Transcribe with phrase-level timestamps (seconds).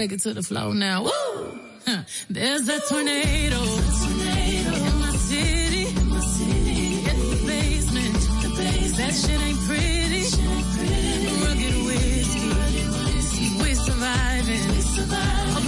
[0.00, 1.02] take it to the floor now.
[1.02, 1.58] Woo!
[2.30, 3.60] There's a tornado.
[3.60, 5.84] In my city.
[7.10, 8.20] In the basement.
[8.96, 10.24] That shit ain't pretty.
[11.44, 12.48] Rugged whiskey.
[13.60, 14.66] We surviving.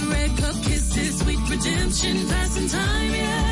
[0.09, 1.19] Red cup kisses.
[1.19, 2.27] Sweet redemption.
[2.27, 3.42] Passing time, yeah.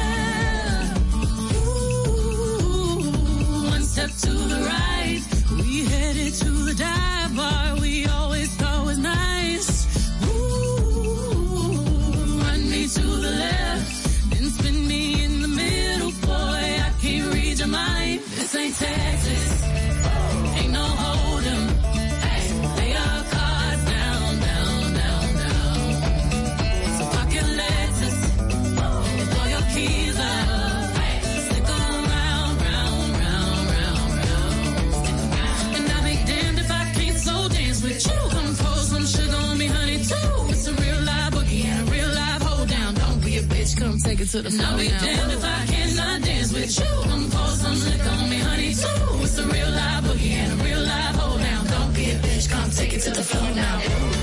[44.22, 44.68] it to the floor.
[44.68, 47.10] I'll be damned if I cannot dance with you.
[47.10, 49.24] Come pour some lick on me, honey, too.
[49.24, 51.66] It's a real live boogie and a real live hold down.
[51.66, 54.21] Don't be a bitch, come take it to the floor now.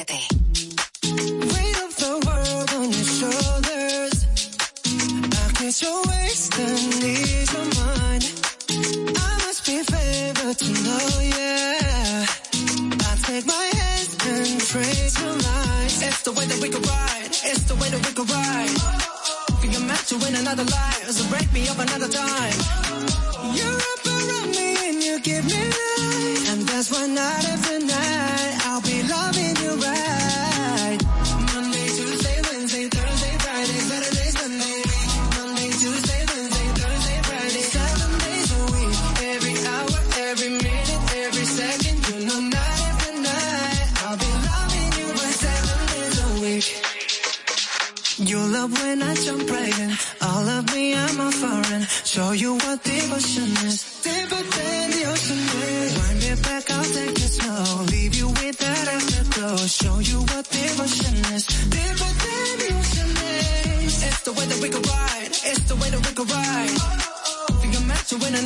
[0.00, 0.39] 7.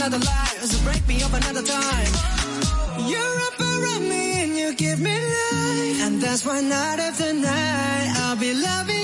[0.05, 2.13] another lie, so break me up another time.
[3.09, 8.13] You're up around me and you give me life, and that's why night after night
[8.19, 9.04] I'll be loving.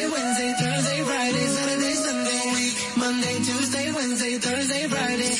[3.11, 5.30] Monday, Tuesday, Wednesday, Thursday, Friday,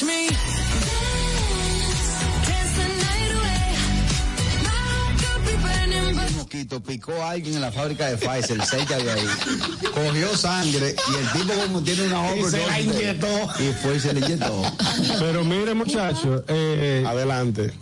[0.00, 0.48] but
[6.48, 9.26] mosquito picó a alguien en la fábrica de Pfizer, cerca de ahí.
[9.92, 12.50] Cogió sangre y el tipo como tiene una obra.
[12.50, 13.26] se la inyectó.
[13.58, 14.62] Y fue y se le inyectó.
[15.18, 17.72] Pero mire, muchachos, eh, Adelante.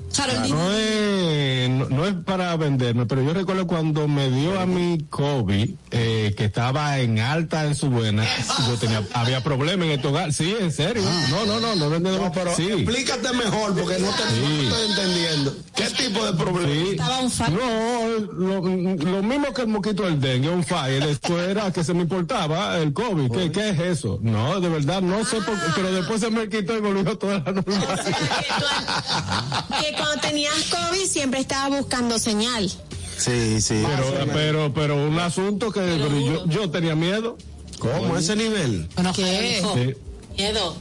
[0.49, 4.99] No es, no, no es para venderme, pero yo recuerdo cuando me dio a mí
[5.11, 8.25] COVID, eh, que estaba en alta en su buena,
[8.67, 10.33] yo tenía, había problemas en el hogar.
[10.33, 11.03] Sí, en serio.
[11.31, 12.21] No, no, no, no vendemos.
[12.21, 12.69] No, pero sí.
[12.69, 14.67] explícate mejor porque no te, Sí.
[14.67, 15.57] estoy entendiendo.
[15.75, 17.29] ¿Qué tipo de problema?
[17.29, 17.43] Sí.
[17.53, 18.61] No, lo,
[18.97, 21.05] lo mismo que el moquito del dengue, un fire.
[21.07, 23.31] Después era que se me importaba el COVID.
[23.33, 24.19] ¿Qué, ¿Qué es eso?
[24.23, 27.39] No, de verdad, no sé por qué, pero después se me quitó y volvió toda
[27.45, 28.01] la normalidad.
[30.07, 32.71] cuando tenías COVID siempre estabas buscando señal.
[33.19, 33.83] Sí, sí.
[33.85, 37.37] Pero, pero, pero un asunto que pero yo, yo tenía miedo.
[37.79, 38.15] ¿Cómo?
[38.15, 38.89] ¿A ese nivel?
[39.15, 39.59] ¿Qué?
[39.59, 39.95] hijo, Sí.
[40.37, 40.77] miedo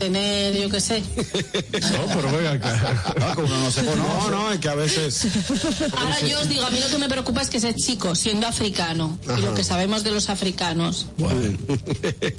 [0.00, 1.02] tener, yo qué sé.
[1.90, 3.14] No, pero ven acá.
[3.18, 4.30] No, que uno no se No, conoce.
[4.30, 5.26] no, es que a veces.
[5.96, 8.46] Ahora yo os digo, a mí lo que me preocupa es que ese chico, siendo
[8.46, 11.06] africano, y lo que sabemos de los africanos,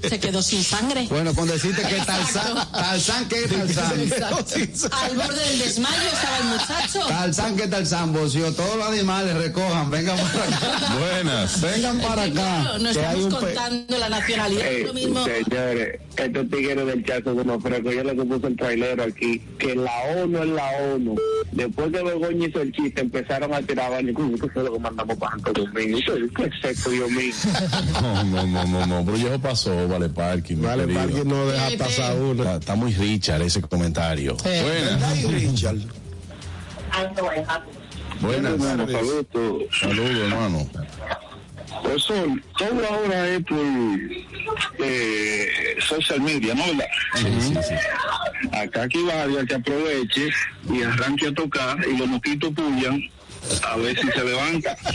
[0.09, 1.07] se quedó sin sangre.
[1.09, 3.91] Bueno, con decirte que Tarzán, Tarzán, ¿qué Tarzán?
[4.91, 7.07] Al borde del desmayo estaba el muchacho.
[7.07, 8.13] Tarzán, ¿qué Tarzán?
[8.13, 10.95] Bocio, todos los animales recojan, vengan para acá.
[10.99, 11.61] Buenas.
[11.61, 12.31] Vengan para acá.
[12.33, 15.23] Claro, no estamos contando la nacionalidad, Ey, lo mismo.
[15.25, 19.39] señores, estos tigres del chazo de unos frescos, yo lo que puse el trailero aquí,
[19.59, 19.91] que la
[20.23, 21.15] ONU es la ONU.
[21.51, 25.17] Después que Begoña hizo el chiste, empezaron a tirar baño, ¿qué es lo que mandamos
[25.17, 25.97] para Santo Domingo?
[25.97, 27.33] Eso es- ¿Qué es esto, Dios mío?
[28.01, 30.57] No, no, no, no, no, pero ya eso pasó, vale parking.
[30.61, 30.87] Vale.
[30.93, 32.43] Parque no deja pasar uno.
[32.43, 34.35] Está, está muy Richard ese comentario.
[34.37, 35.03] Buenas.
[35.03, 35.77] Ay, Richard.
[38.21, 38.53] Buenas.
[38.53, 39.25] Hermano, saludos.
[39.79, 40.67] Saludos, hermano.
[41.99, 43.59] Sol, todo ahora es por
[44.79, 45.47] eh,
[45.79, 46.65] social media, ¿no?
[46.65, 46.87] ¿Verdad?
[47.15, 47.75] Sí, sí, sí.
[48.55, 50.29] Acá aquí va a que aproveche
[50.71, 53.01] y arranque a tocar y los moquitos puyan
[53.63, 54.77] a ver si se levanta.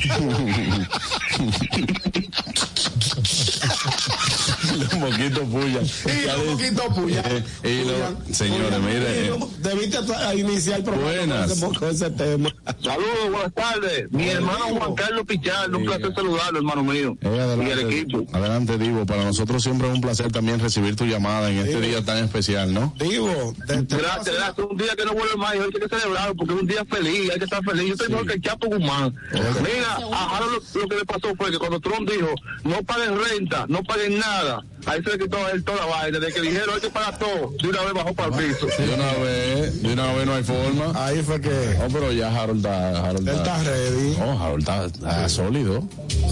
[4.81, 5.81] Los moquito puya.
[5.83, 7.23] Y los moquitos puya.
[7.27, 9.27] Eh, y lo- señores, mire.
[9.29, 9.99] eh, Debiste
[10.37, 11.61] iniciar el programa Buenas.
[11.61, 12.55] con ese- con ese tema.
[12.83, 14.11] Saludos, buenas tardes.
[14.11, 17.17] Mi hermano Juan Carlos Pichardo, un placer saludarlo, hermano mío.
[17.21, 18.27] eh, Y el equipo.
[18.33, 19.07] adelante, Divo.
[19.07, 22.73] Para nosotros siempre es un placer también recibir tu llamada en este día tan especial,
[22.73, 22.93] ¿no?
[22.99, 24.59] Te- Gracias, gracias.
[24.71, 26.85] Un día que no vuelve más y hoy hay que celebrarlo porque es un día
[26.85, 27.87] feliz, hay que estar feliz.
[27.87, 29.15] Yo estoy mejor que el Chapo Guzmán.
[29.33, 32.29] Mira, a lo, lo que le pasó fue que cuando Trump dijo,
[32.65, 36.19] no paguen renta, no paguen nada, ahí se le quitó a él toda la vaina.
[36.19, 38.67] Desde que dijeron, hay que pagar todo, de una vez bajó para el piso.
[38.67, 40.93] De una vez, de una vez no hay forma.
[41.07, 43.05] ahí fue que No, pero ya Harold está.
[43.09, 44.17] Harold él está ready.
[44.19, 45.83] No, Harold está, está sólido.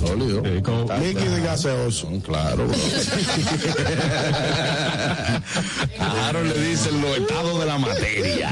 [0.07, 0.43] Sólido.
[0.45, 0.51] Sí,
[1.03, 2.09] Líquido y gaseoso.
[2.25, 2.67] Claro.
[5.99, 8.51] A Harold le dicen los estados de la materia.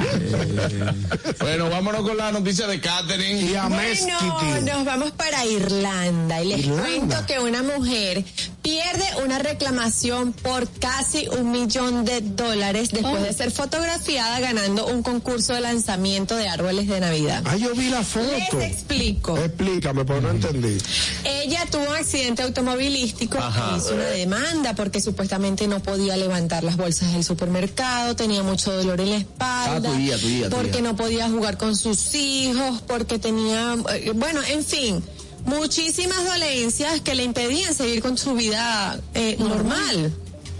[1.40, 3.40] bueno, vámonos con la noticia de Catherine.
[3.42, 4.16] Y a Bueno,
[4.62, 6.82] nos vamos para Irlanda y les Irlanda.
[6.84, 8.24] cuento que una mujer
[8.62, 13.22] pierde una reclamación por casi un millón de dólares después Oh.
[13.22, 17.42] de ser fotografiada ganando un concurso de lanzamiento de árboles de Navidad.
[17.44, 18.60] Ah, yo vi la Les foto.
[18.60, 19.36] explico.
[19.36, 20.78] Explícame, porque no entendí.
[21.24, 23.72] Ella tuvo un accidente automovilístico Ajá.
[23.74, 28.72] e hizo una demanda porque supuestamente no podía levantar las bolsas del supermercado, tenía mucho
[28.72, 32.14] dolor en la espalda, Ah, tu hija, tu tu porque no podía jugar con sus
[32.14, 35.02] hijos, porque tenía, eh, bueno, en fin,
[35.44, 40.12] muchísimas dolencias que le impedían seguir con su vida eh, normal,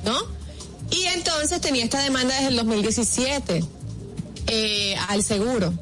[0.04, 0.18] ¿no?
[0.90, 3.64] Y entonces tenía esta demanda desde el 2017
[4.48, 5.72] eh, al seguro.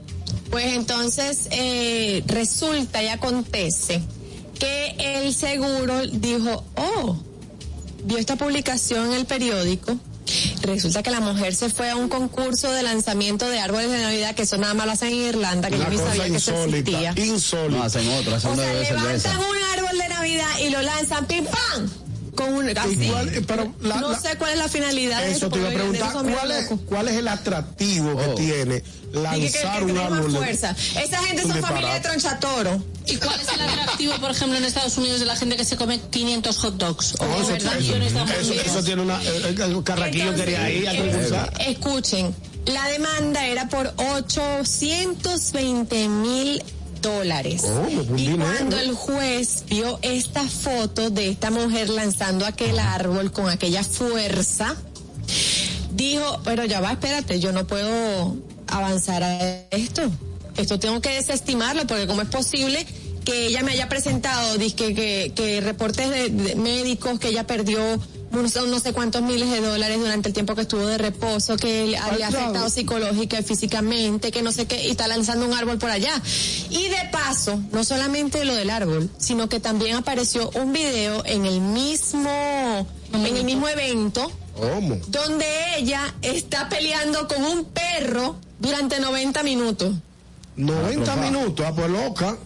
[0.51, 4.03] Pues entonces eh, resulta y acontece
[4.59, 7.17] que el seguro dijo, oh,
[8.05, 9.97] vio esta publicación en el periódico.
[10.63, 14.35] Resulta que la mujer se fue a un concurso de lanzamiento de árboles de Navidad,
[14.35, 16.51] que eso nada más lo hacen en Irlanda, que Una yo ni sabía que eso
[16.53, 16.77] insólita.
[16.79, 17.13] existía.
[17.15, 17.85] No, Insólita.
[17.87, 19.03] hacen otro, hacen O sea, de cerveza.
[19.07, 21.91] levantan un árbol de Navidad y lo lanzan, pim pam,
[22.35, 23.11] con un así.
[23.47, 25.47] Pero la- no la- sé cuál es la finalidad de eso.
[25.47, 26.69] Eso te iba a preguntar, ¿cuál es.
[26.87, 28.35] ¿cuál es el atractivo que Oh.
[28.35, 30.33] tiene Dije que, que lanzar un árbol?
[30.33, 30.77] de- fuerza.
[31.03, 32.83] Esa gente son familia de tronchatoro.
[33.11, 35.77] ¿Y cuál es el atractivo, por ejemplo, en Estados Unidos de la gente que se
[35.77, 37.15] come 500 hot dogs?
[37.21, 37.79] O Oh, eso, ¿verdad?
[37.79, 37.97] eso-
[38.41, 39.21] eso- eso tiene una.
[39.23, 41.53] El, el- el Carraquillo Entonces, quería ir a eh, concursar.
[41.67, 42.35] Escuchen,
[42.67, 46.63] la demanda era por 820 mil
[47.03, 47.63] dólares.
[47.65, 48.45] Oh, un y dinero.
[48.45, 54.77] cuando el juez vio esta foto de esta mujer lanzando aquel árbol con aquella fuerza,
[55.93, 58.37] dijo, pero ya va, espérate, yo no puedo
[58.67, 60.03] avanzar a esto.
[60.57, 62.87] Esto tengo que desestimarlo porque cómo es posible
[63.25, 67.99] que ella me haya presentado dizque, que, que reportes de, de médicos que ella perdió
[68.31, 71.99] no sé, cuántos miles de dólares durante el tiempo que estuvo de reposo, que le
[71.99, 75.91] había afectado psicológica y físicamente, que no sé qué, y está lanzando un árbol por
[75.91, 76.13] allá.
[76.71, 81.45] Y de paso, no solamente lo del árbol, sino que también apareció un video en
[81.45, 84.97] el mismo, en el mismo evento, ¿Cómo?
[85.09, 85.47] donde
[85.79, 89.95] ella está peleando con un perro durante 90 minutos.
[90.61, 92.37] 90 minutos, ah, pues loca.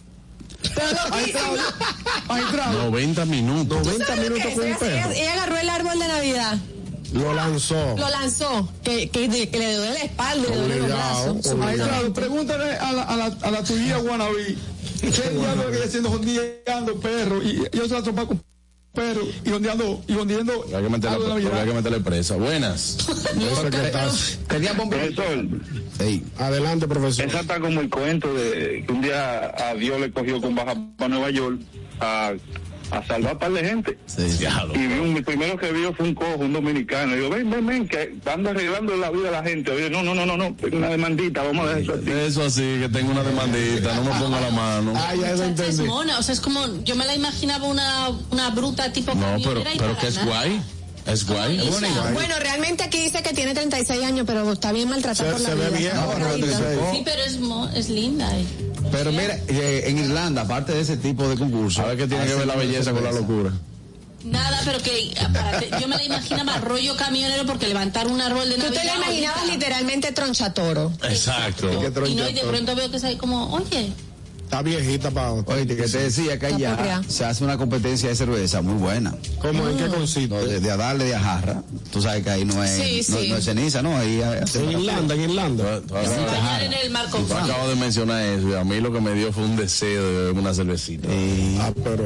[0.75, 2.73] Pero loquísima.
[2.73, 3.79] 90 minutos.
[3.87, 5.11] 90 ¿Sabes lo minutos con un perro.
[5.11, 6.59] Ella, ella agarró el árbol de Navidad,
[7.13, 7.97] Lo lanzó.
[7.97, 11.53] lo lanzó, que, que, que le duele la espalda, le duele los Obligado, brazos.
[11.53, 12.13] obligado.
[12.15, 14.57] Pregúntale a la, a la, a la tuya wannabe.
[15.01, 17.43] ¿Qué diablo que ella haciendo jondeando perro?
[17.43, 18.43] Y yo se la tropa con
[18.95, 22.37] perro y jondeando, y jondeando Hay que meterle, meterle presa.
[22.37, 22.99] Buenas.
[23.09, 24.73] Eso que estás- Tenía.
[24.75, 25.47] Profesor,
[25.99, 27.27] Ey, Adelante, profesor.
[27.27, 30.75] esa está como el cuento de que un día a Dios le cogió con baja
[30.97, 31.61] para Nueva York
[32.01, 32.33] a,
[32.91, 33.99] a salvar a un par de gente.
[34.07, 34.45] sí, sí.
[34.75, 37.13] Y vi un, el primero que vio fue un cojo, un dominicano.
[37.15, 39.71] Y digo, ven, ven, ven, que anda arreglando la vida a la gente.
[39.73, 42.11] Oye, no, no, no, no, no, una demandita, vamos a dejar eso así.
[42.11, 44.93] Eso así, que tengo una demandita, no me ponga la mano.
[44.97, 45.85] Ah, ya eso Muchacha, es entendí.
[45.89, 49.63] mona, o sea, es como, yo me la imaginaba una, una bruta tipo No, pero,
[49.79, 50.63] pero que es guay.
[51.07, 51.59] Es guay.
[52.15, 55.49] Bueno, realmente aquí dice que tiene 36 años, pero está bien maltratada Se- por la
[55.51, 55.79] se ve vida.
[55.79, 56.07] bien, está ¿no?
[56.13, 56.47] borradita.
[56.59, 56.81] 36.
[56.93, 58.39] Sí, pero es, mo- es linda.
[58.39, 58.45] eh.
[58.93, 61.75] Pero mira, eh, en Irlanda, aparte de ese tipo de concursos.
[61.83, 63.51] ¿Sabes qué tiene que ver la belleza con la locura?
[64.25, 68.55] Nada, pero que aparte, yo me la imaginaba rollo camionero porque levantar un árbol de
[68.55, 68.81] Tú Navidad.
[68.81, 69.55] te la imaginabas ahorita.
[69.55, 70.93] literalmente tronchatoro.
[71.03, 71.69] Exacto.
[71.69, 73.93] Qué Y no, y de pronto veo que es ahí como, oye,
[74.45, 78.63] Está viejita para Oye, que te decía que allá se hace una competencia de cerveza
[78.63, 79.13] muy buena.
[79.41, 79.69] ¿Cómo?
[79.69, 80.35] ¿En qué No, consiste?
[80.35, 81.63] de, de a darle de a jarra.
[81.93, 83.29] Tú sabes que ahí no es, Sí, no, sí.
[83.31, 83.97] no es ceniza, ¿no?
[83.97, 85.81] Ahí hace- En Irlanda, en Irlanda.
[86.63, 89.15] En el mar con tú acabas de mencionar eso y a mí lo que me
[89.15, 91.09] dio fue un deseo de beber una cervecita.
[91.61, 92.05] Ah, pero.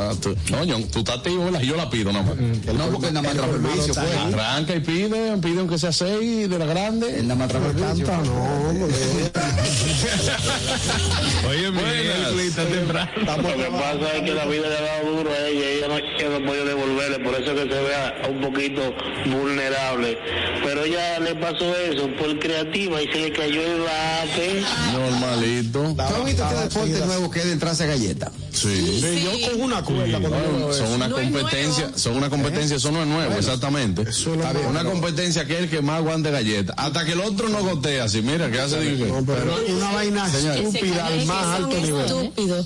[0.00, 2.36] Ah, tú, no, yo, tú estás activo, yo la pido nada más.
[2.36, 4.16] no, porque nada más trajo el vicio, está pues.
[4.34, 7.18] Arranca y pide, pide aunque sea seis de la grande.
[7.18, 8.06] Él nada más trajo el vicio.
[8.06, 8.88] Tanta no.
[11.48, 13.10] Oye, Miguel, está temprano.
[13.16, 15.88] Lo que pasa es que la vida le ha dado duro a ella y ella
[15.88, 18.94] no, no puede devolverle, por eso que se vea un poquito
[19.26, 20.18] vulnerable.
[20.64, 24.62] Pero ella le pasó eso por creativa y se le cayó el bate.
[24.92, 25.94] Normalito.
[25.94, 28.32] ¿Tú has visto este deporte nuevo que es de entrarse a galleta?
[28.58, 29.00] Sí.
[29.00, 33.02] Sí, Yo con una cuerda cuando Son una No competencia, son una competencia, eso no
[33.02, 34.02] es nuevo, exactamente.
[34.02, 34.68] Eso no.
[34.68, 36.74] Una competencia que es el que más aguante galleta.
[36.76, 38.76] Hasta que el otro no gotea así, mira, ¿qué hace?
[38.78, 42.08] Pero una vaina estúpida al más alto nivel.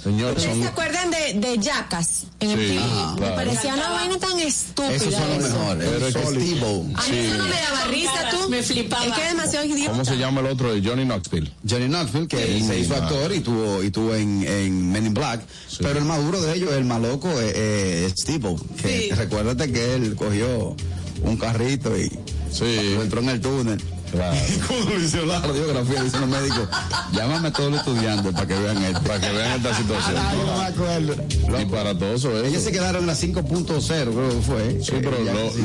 [0.02, 2.78] Señor, ¿Ustedes son- se acuerdan de, de Jackass en Sí, MTV?
[2.78, 3.34] ajá, Me claro.
[3.36, 4.92] parecía una vaina tan estúpida.
[4.94, 5.58] Esos son los eso.
[5.58, 5.88] mejores.
[5.88, 6.20] Pero es que-.
[6.22, 8.48] A mí eso no me daba risa, tú.
[8.48, 9.04] Me flipaba.
[9.06, 9.90] Es que es demasiado idiota.
[9.90, 10.70] ¿Cómo se llama el otro?
[10.82, 11.52] Johnny Knoxville.
[11.68, 15.14] Johnny Knoxville, que Sí, se hizo actor y tuvo, y tuvo en, en Men in
[15.14, 15.40] Black.
[15.82, 19.10] Pero el más duro de ellos, el más loco, es, es Steve-O, Que Sí.
[19.14, 20.76] recuérdate que él cogió
[21.24, 22.08] un carrito y
[22.50, 22.96] Sí.
[23.00, 23.82] entró en el túnel.
[24.12, 24.36] Claro.
[24.68, 26.68] Cuando le hicieron la radiografía, dicen los médicos,
[27.14, 29.00] llámame a todos los estudiantes para que vean esto.
[29.04, 30.16] Para que vean esta situación.
[30.18, 31.58] Ah, yo no me acuerdo.
[31.58, 32.44] Disparatoso eso.
[32.46, 34.80] Ellos se quedaron en la 5.0, creo que fue.
[34.82, 35.62] Sí, pero Eh, lo- sí.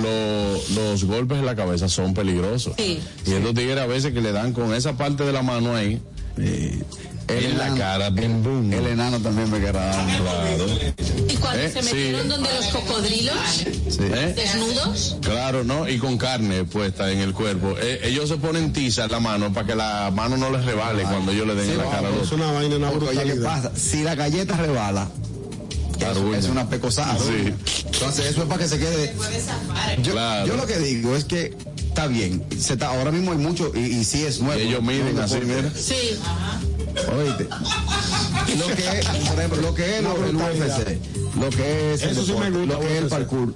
[0.75, 2.73] lo- los golpes en la cabeza son peligrosos.
[2.77, 2.99] Sí.
[3.25, 6.01] Y estos tigres a veces que le dan con esa parte de la mano ahí,
[6.39, 6.83] Eh,
[7.27, 8.71] en la enano- cara, bim, bum.
[8.73, 9.91] El enano también me quedaba.
[10.17, 10.65] Claro.
[11.29, 11.85] Y cuando Eh, se sí.
[11.93, 13.35] metieron donde los cocodrilos,
[13.89, 13.99] Sí.
[14.01, 14.33] ¿Eh?
[14.35, 15.87] desnudos, Claro, ¿no?
[15.89, 17.75] Y con carne puesta en el cuerpo.
[17.79, 21.03] Eh, ellos se ponen tiza en la mano para que la mano no les rebale
[21.03, 22.09] cuando ellos le den en la cara.
[22.23, 23.71] Es una vaina, una Porque, oye, ¿qué brutalidad.
[23.71, 23.79] pasa?
[23.79, 25.07] Si la galleta rebala,
[25.99, 27.17] eso es una pecosada.
[27.19, 27.53] Sí.
[27.93, 29.13] Entonces, eso es para que se quede.
[30.03, 30.47] Yo, Claro.
[30.47, 31.55] yo lo que digo es que
[31.89, 32.43] está bien.
[32.57, 34.61] Se está, ahora mismo hay mucho y, y sí es nuevo.
[34.61, 35.71] Y ellos miden No, así, mira.
[35.75, 35.95] sí.
[37.17, 37.47] Oíste.
[38.57, 40.99] Lo que es, por ejemplo, lo que es lo- el UFC,
[41.39, 43.55] lo que es el Eso sí me deporte, gusta, lo que es el parkour,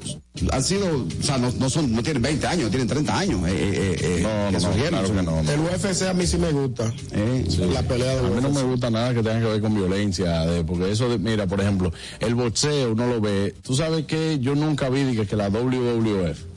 [0.51, 0.87] han sido,
[1.19, 3.39] o sea, no, no son, no tienen 20 años, tienen 30 años.
[3.47, 5.43] Eh, eh, eh, No, que no, no, surgieron, claro que no.
[5.43, 5.51] no.
[5.51, 6.93] El UFC a mí sí me gusta.
[7.11, 9.73] Eh, La pelea de A mí no me gusta nada que tenga que ver con
[9.75, 13.55] violencia, de- porque eso, de- mira, por ejemplo, el boxeo uno lo ve.
[13.63, 16.50] Tú sabes que yo nunca vi dije, que la WWF.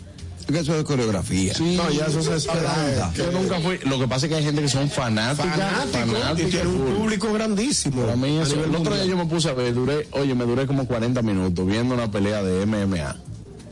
[0.53, 1.55] Que eso es coreografía.
[1.61, 3.13] No, ya eso se espera.
[3.17, 3.79] Yo nunca fui.
[3.85, 5.57] Lo que pasa es que hay gente que son fanáticas.
[5.91, 6.95] Fanático y tiene un full.
[6.97, 8.03] público grandísimo.
[8.03, 10.67] Para mí eso, el otro día yo me puse a ver, duré, oye, me duré
[10.67, 13.17] como 40 minutos viendo una pelea de MMA.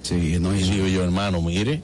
[0.02, 1.80] Sí, no, Y digo yo, hermano, mire,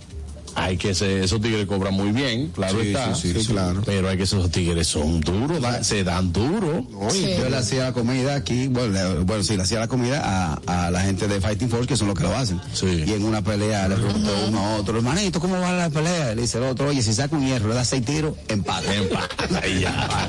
[0.60, 3.14] hay que ser, esos tigres cobran muy bien, claro Sí, está.
[3.14, 3.46] sí, sí, sí.
[3.52, 3.82] claro.
[3.84, 6.86] Pero hay que ser, esos tigres son duros, da- se dan duro.
[7.10, 7.26] Sí.
[7.38, 10.20] Yo le hacía la comida aquí, bueno, le- bueno, sí, le hacía la comida
[10.66, 12.60] a, a la gente de Fighting Force, que son los que lo hacen.
[12.72, 13.04] Sí.
[13.06, 16.34] Y en una pelea le preguntó uno a otro, hermanito, ¿cómo va la pelea?
[16.34, 18.96] Le dice el otro, oye, si saca un hierro, le da seis tiros, empate.
[18.96, 20.28] Empata y ya.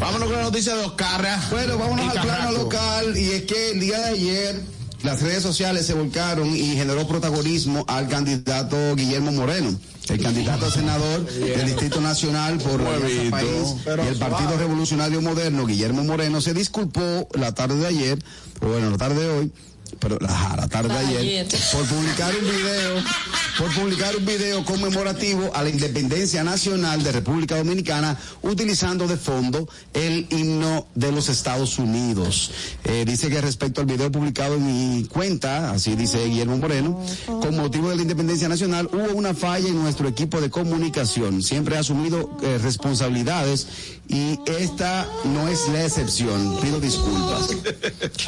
[0.00, 1.14] Vámonos con la noticia de Oscar.
[1.50, 4.60] Bueno, vámonos Y al plano local, y es que el día de ayer
[5.04, 10.70] las redes sociales se volcaron y generó protagonismo al candidato Guillermo Moreno, el candidato a
[10.70, 13.30] senador del Distrito Nacional por Huevito.
[13.30, 14.56] País y el Partido.
[14.56, 18.18] Revolucionario Moderno, Guillermo Moreno, se disculpó la tarde de ayer,
[18.62, 19.52] o bueno, la tarde de hoy,
[19.98, 21.46] pero la, la tarde de ayer, Ayer.
[21.72, 23.04] por publicar un video,
[23.58, 29.68] por publicar un video conmemorativo a la independencia nacional de República Dominicana, utilizando de fondo
[29.92, 32.50] el himno de los Estados Unidos.
[32.84, 37.56] Eh, dice que respecto al video publicado en mi cuenta, así dice Guillermo Moreno, con
[37.56, 41.42] motivo de la independencia nacional, hubo una falla en nuestro equipo de comunicación.
[41.42, 43.66] Siempre he asumido eh, responsabilidades
[44.08, 46.58] y esta no es la excepción.
[46.60, 47.48] Pido disculpas.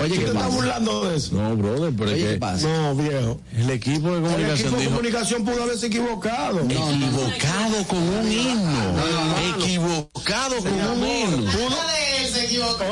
[0.01, 1.35] Oye, ¿Tú ¿qué te estás burlando de eso?
[1.35, 2.69] No, brother, pero Oye, es ¿qué que pasa?
[2.69, 3.41] No, viejo.
[3.57, 6.61] el equipo de El comunicación equipo de dijo comunicación pudo haberse equivocado.
[6.61, 9.57] equivocado con un himno.
[9.57, 11.51] Equivocado con un himno.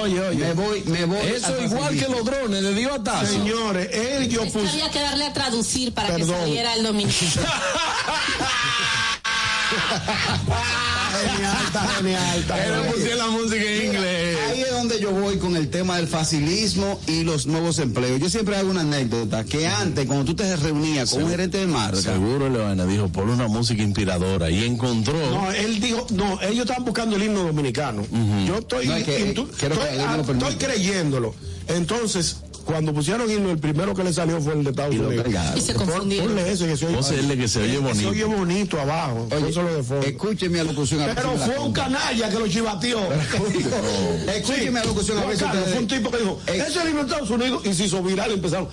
[0.02, 0.38] Oye, oye.
[0.44, 1.18] Me voy, me voy.
[1.26, 3.26] Eso al igual que los drones, le dio a tazo.
[3.32, 4.68] Señores, él yo puse.
[4.68, 6.28] había que darle a traducir para Perdón.
[6.34, 7.10] que saliera el domingo.
[11.32, 12.94] Genial, está genial, está Él le genial.
[12.94, 14.38] pusieron la música en inglés.
[14.50, 18.20] Ahí es donde yo voy con el tema del facilismo y los nuevos empleos.
[18.20, 21.66] Yo siempre hago una anécdota que antes, cuando tú te reunías con un gerente de
[21.66, 25.14] marca, Seguro Leona dijo, pon una música inspiradora y encontró.
[25.30, 28.02] No, él dijo, no, ellos estaban buscando el himno dominicano.
[28.46, 31.34] Yo estoy, No, es que, intu- eh, estoy creyéndolo.
[31.66, 35.26] Entonces, cuando pusieron himno, el primero que le salió fue el de Estados Y Unidos.
[35.56, 36.26] Y se confundieron.
[36.28, 38.00] Ponle eso que se oye, Pónsele que se oye bonito.
[38.00, 39.28] se oye bonito abajo.
[39.30, 40.06] Oye, de fondo.
[40.06, 43.00] escuche mi alocución a Pero fue un canalla que lo chivateó.
[44.74, 47.00] Mi alocución a Carlos, ustedes- fue un tipo que dijo, Eh, ese es el himno
[47.04, 48.68] de Estados Unidos y se hizo viral y empezaron.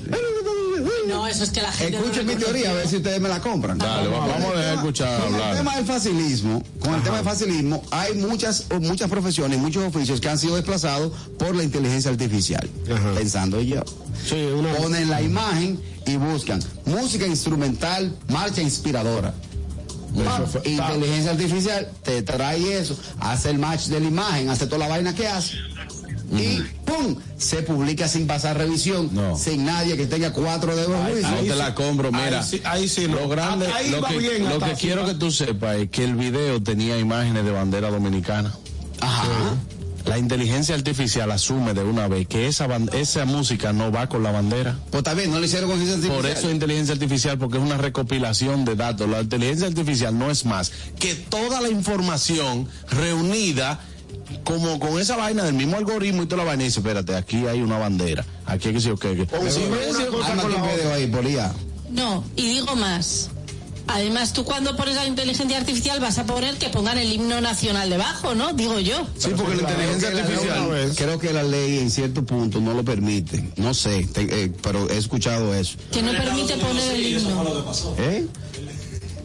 [1.07, 1.97] No, eso es que la gente.
[1.97, 3.77] no Escuchen mi teoría a ver si ustedes me la compran.
[3.77, 7.25] Dale, va- vamos a dejar escuchar Con el tema del facilismo, con el tema del
[7.25, 12.69] facilismo, hay muchas muchas profesiones, muchos oficios que han sido desplazados por la inteligencia artificial.
[12.93, 13.13] Ajá.
[13.15, 13.81] Pensando yo.
[14.27, 14.73] Sí, una.
[14.75, 19.33] Ponen la imagen y buscan música instrumental, marcha inspiradora.
[20.65, 25.15] Inteligencia artificial te trae eso, hace el match de la imagen, hace toda la vaina
[25.15, 25.53] que hace.
[26.31, 27.15] Y ¡pum!
[27.37, 29.37] se publica sin pasar revisión, No.
[29.37, 31.29] sin nadie que tenga cuatro dedos de juicio.
[31.31, 32.39] No te la compro, mira.
[32.39, 33.15] Ahí sí, ahí sí no.
[33.21, 36.15] Lo grande, Ahí lo que, bien, lo que quiero que tú sepas es que el
[36.15, 38.53] video tenía imágenes de bandera dominicana.
[39.01, 39.27] Ajá.
[40.05, 44.31] La inteligencia artificial asume de una vez que esa esa música no va con la
[44.31, 44.75] bandera.
[44.89, 46.37] Pues también no le hicieron con ciencia Por artificial.
[46.39, 49.07] eso es inteligencia artificial, porque es una recopilación de datos.
[49.07, 53.79] La inteligencia artificial no es más que toda la información reunida
[54.43, 57.45] como con esa vaina del mismo algoritmo y toda la vaina y dice, espérate, aquí
[57.47, 59.05] hay una bandera, aquí hay que decir, ok,
[60.93, 61.51] ahí, Polía.
[61.89, 63.29] No, y digo más.
[63.87, 67.89] Además, tú cuando pones la inteligencia artificial vas a poner que pongan el himno nacional
[67.89, 68.53] debajo, ¿no?
[68.53, 69.05] Digo yo.
[69.17, 70.95] Sí, porque la inteligencia Creo que la ley- artificial...
[70.95, 73.51] Creo que la ley en cierto punto no lo permite.
[73.57, 75.77] No sé, te- eh, pero he escuchado eso.
[75.91, 77.63] Que no permite poner el himno.
[77.97, 78.27] ¿Eh?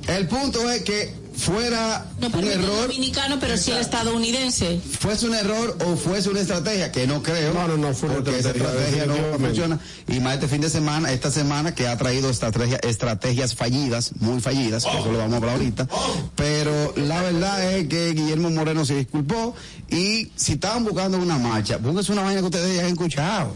[0.09, 4.81] El punto es que fuera No un error, dominicano, pero sí el estadounidense.
[4.99, 7.53] fuese un error o fuese una estrategia, que no creo.
[7.53, 9.79] No, no, no, fue una porque esa estrategia, no funciona.
[10.09, 14.41] Y más este fin de semana, esta semana que ha traído estrategia- estrategias fallidas, muy
[14.41, 15.87] fallidas, que eso lo vamos a hablar ahorita.
[16.35, 19.55] Pero la verdad es que Guillermo Moreno se disculpó
[19.91, 23.53] y si estaban buscando una marcha, pónganse una vaina que ustedes ya han escuchado.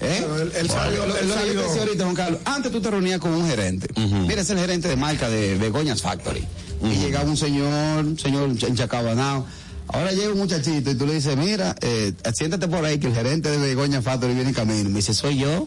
[0.00, 0.24] ¿Eh?
[0.42, 2.40] Él- él salió- Lo- lo- él lo que yo salió- te decía ahorita, Juan Carlos,
[2.44, 3.88] antes tú te reunías con un gerente.
[3.96, 6.44] Mira, es el gerente de marca de Begoñas Factory.
[6.82, 9.44] Y llegaba un señor, un señor enchacabanado.
[9.88, 13.14] Ahora llega un muchachito y tú le dices, mira, eh, siéntate por ahí que el
[13.14, 14.88] gerente de Begoña Factory viene en camino.
[14.90, 15.66] Me dice, soy yo.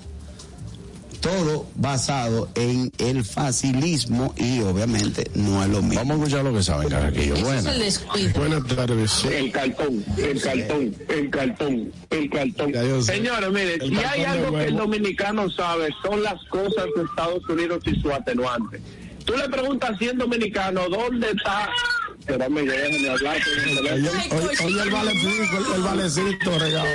[1.21, 5.99] Todo basado en el facilismo y obviamente no es lo mismo.
[5.99, 7.35] Vamos a escuchar lo que saben, Carraquillo.
[7.35, 8.39] Descuido.
[8.39, 9.11] Buenas tardes.
[9.11, 9.27] sí.
[9.27, 12.73] El cartón, el cartón, el cartón, el cartón.
[12.73, 13.01] Yo.
[13.03, 17.47] Señores, mire, El si hay algo que el dominicano sabe, son las cosas de Estados
[17.47, 18.81] Unidos y su atenuante.
[19.25, 21.69] Tú le preguntas si es dominicano, ¿dónde está?
[22.27, 23.37] Déjenme hablar.
[24.63, 26.87] Oye, el valecito, el, el valecito regado.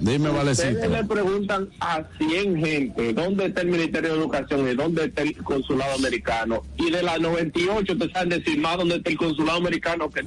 [0.00, 0.68] Dime, Valecito.
[0.70, 5.22] Ustedes le preguntan a 100 gente dónde está el Ministerio de Educación y dónde está
[5.22, 6.62] el consulado americano.
[6.78, 10.22] Y de las 98 te saben decir más dónde está el consulado americano que,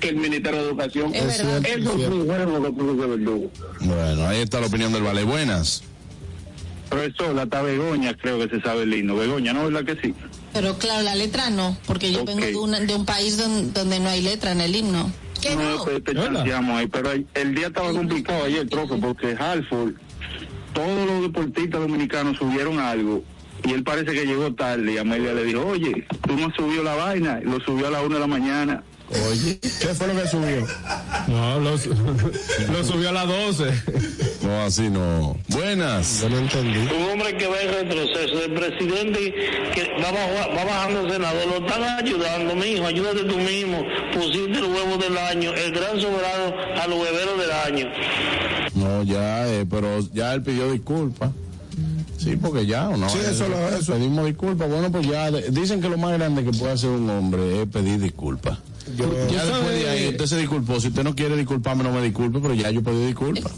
[0.00, 1.14] que el Ministerio de Educación.
[1.14, 1.64] Es verdad.
[1.64, 3.50] Eso es un juego que tú de verdugo.
[3.80, 5.22] Bueno, ahí está la opinión del Vale.
[5.22, 5.84] Buenas.
[6.92, 9.16] Profesor, hasta Begoña creo que se sabe el himno.
[9.16, 9.64] Begoña, ¿no?
[9.70, 10.14] ¿Verdad que sí?
[10.52, 13.98] Pero claro, la letra no, porque yo vengo de, una- de un país don- donde
[13.98, 15.10] no hay letra en el himno.
[15.40, 15.82] ¿Qué no?
[15.84, 16.34] te, te Hola.
[16.34, 19.94] chanceamos ahí, pero el, día estaba complicado ayer, profe, porque Halford,
[20.74, 23.24] todos los deportistas dominicanos subieron algo
[23.64, 26.82] y él parece que llegó tarde y Amelia le dijo, oye, tú no has subido
[26.84, 28.84] la vaina, lo subió a la una de la mañana.
[29.30, 30.66] Oye, ¿qué fue lo que subió?
[31.28, 33.82] No, lo, su- lo subió a las 12.
[34.42, 35.36] No, así no.
[35.48, 36.22] Buenas.
[36.22, 36.78] Yo no entendí.
[36.78, 39.18] un hombre que va en retroceso, el presidente
[39.74, 43.84] que va, bajo- va bajando al senador, lo están ayudando, mi hijo, ayúdate tú mismo,
[44.14, 47.86] pusiste el huevo del año, el gran soberano al huevero del año.
[48.74, 51.30] No, ya, eh, pero ya él pidió disculpas.
[52.22, 53.08] Sí, porque ya, ¿o no?
[53.08, 53.92] Sí, eso lo- eso.
[53.94, 54.68] Pedimos disculpas.
[54.68, 57.68] Bueno, pues ya, de- dicen que lo más grande que puede hacer un hombre es
[57.68, 58.58] pedir disculpas.
[58.96, 60.80] Yo- ya después de ahí, usted se disculpó.
[60.80, 63.52] Si usted no quiere disculparme, no me disculpe, pero ya yo pedí disculpas.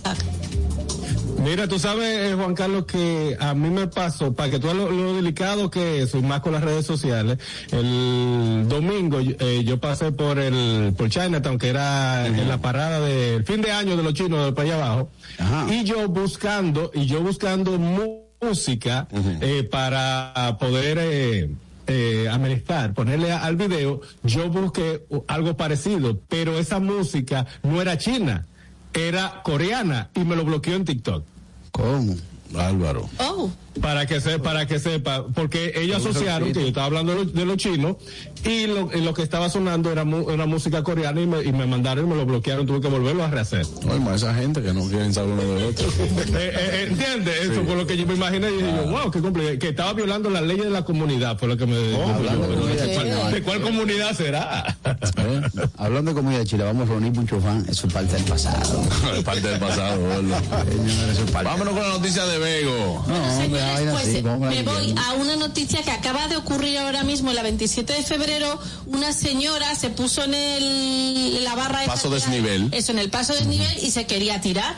[1.43, 4.79] Mira, tú sabes, eh, Juan Carlos, que a mí me pasó, para que tú veas
[4.79, 7.37] lo, lo delicado que es, y más con las redes sociales,
[7.71, 13.45] el domingo eh, yo pasé por el por Chinatown, que era en la parada del
[13.45, 15.67] fin de año de los chinos del país abajo, Ajá.
[15.71, 19.09] y yo buscando, y yo buscando mu- música
[19.41, 20.99] eh, para poder...
[21.01, 21.51] Eh,
[21.87, 28.47] eh, amenizar, ponerle al video, yo busqué algo parecido, pero esa música no era china,
[28.95, 31.27] era coreana y me lo bloqueó en TikTok.
[31.73, 32.15] ¿Cómo?
[32.59, 33.09] Álvaro.
[33.19, 37.25] Oh, Para que se, para que sepa, porque ellos asociaron que yo estaba hablando de
[37.25, 37.99] lo, de lo chino
[38.45, 41.53] y lo, y lo que estaba sonando era mu- una música coreana y me, y
[41.53, 43.67] me mandaron y me lo bloquearon, tuve que volverlo a rehacer.
[44.01, 45.87] Más esa gente que no quieren saber uno del otro.
[46.35, 47.41] Eh, eh, eh, ¿Entiendes?
[47.51, 49.59] Eso fue lo que yo me imaginé y dije yo, wow, qué complicado.
[49.59, 52.67] Que estaba violando las leyes de la comunidad, fue lo que me dijo yo, pero
[52.67, 54.74] ¿de, de cuál comunidad será?
[54.85, 55.41] ¿Eh?
[55.79, 58.83] Hablando de comida de Chile, vamos a reunir mucho fan, eso es parte del pasado.
[59.17, 63.05] Es parte del pasado, es parte- Vámonos con la noticia de Bego.
[63.09, 67.33] No, hombre, pues, así, me voy a una noticia que acaba de ocurrir ahora mismo,
[67.33, 68.59] la 27 de febrero.
[68.87, 72.69] Una señora se puso en el, la barra de Paso desnivel.
[72.73, 74.75] Eso, en el paso desnivel y se quería tirar.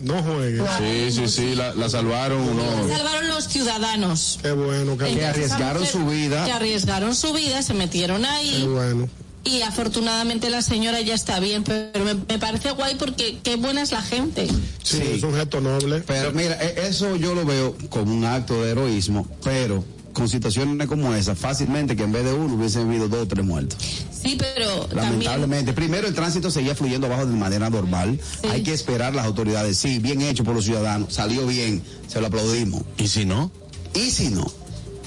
[0.00, 0.60] No juegue.
[0.78, 2.44] Sí, sí, sí, la, la salvaron
[3.28, 4.38] los ciudadanos.
[4.42, 6.44] Qué bueno, qué, Que Entonces, arriesgaron su vida.
[6.44, 8.66] Que arriesgaron su vida, se metieron qué ahí.
[8.66, 9.08] bueno.
[9.44, 13.82] Y afortunadamente la señora ya está bien, pero me, me parece guay porque qué buena
[13.82, 14.46] es la gente.
[14.82, 15.02] Sí, Sí.
[15.16, 16.00] es un gesto noble.
[16.06, 20.86] Pero mira, e- eso yo lo veo como un acto de heroísmo, pero con situaciones
[20.86, 23.78] como esa, fácilmente que en vez de uno hubiesen habido dos o tres muertos.
[24.22, 25.72] Sí, pero también Lamentablemente.
[25.72, 28.20] Primero, el tránsito seguía fluyendo abajo de manera normal.
[28.48, 29.76] Hay que esperar las autoridades.
[29.78, 31.14] Sí, bien hecho por los ciudadanos.
[31.14, 31.82] Salió bien.
[32.06, 32.82] Se lo aplaudimos.
[32.98, 33.50] ¿Y si no?
[33.94, 34.52] ¿Y si no?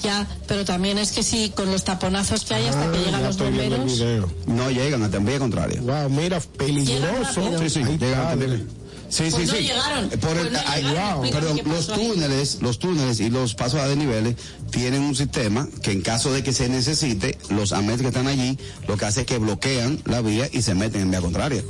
[0.02, 3.36] Ya, pero también es que sí, con los taponazos que hay hasta que llegan los
[3.38, 4.00] bomberos.
[4.46, 5.80] No llegan, a vía contraria.
[5.80, 7.58] Wow, mira, peligroso.
[7.60, 8.66] Sí, sí, Ay, llegan.
[9.08, 9.62] Sí, sí, Pues no sí.
[9.62, 10.08] llegaron.
[10.08, 11.14] Por el- Pues no ay, llegaron.
[11.14, 11.96] wow, Explica perdón, los ahí.
[12.08, 14.34] túneles, los túneles y los pasos a desniveles
[14.70, 18.58] tienen un sistema que en caso de que se necesite, los AMET que están allí,
[18.88, 21.62] lo que hace es que bloquean la vía y se meten en vía contraria.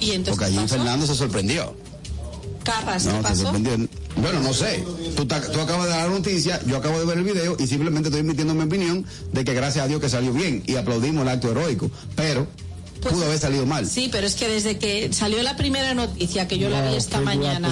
[0.00, 0.74] Y entonces, Porque allí ¿qué pasó?
[0.76, 1.74] Fernando se sorprendió.
[2.64, 3.52] Carras, ¿qué No, se pasó?
[4.16, 4.84] Bueno, no sé.
[5.16, 7.66] Tú, ta- tú acabas de dar la noticia, yo acabo de ver el video y
[7.66, 11.22] simplemente estoy emitiendo mi opinión de que gracias a Dios que salió bien y aplaudimos
[11.22, 11.90] el acto heroico.
[12.14, 12.46] Pero
[13.00, 13.86] Pues- pudo haber salido mal.
[13.88, 17.18] Sí, pero es que desde que salió la primera noticia que yo la vi esta
[17.18, 17.68] qué mañana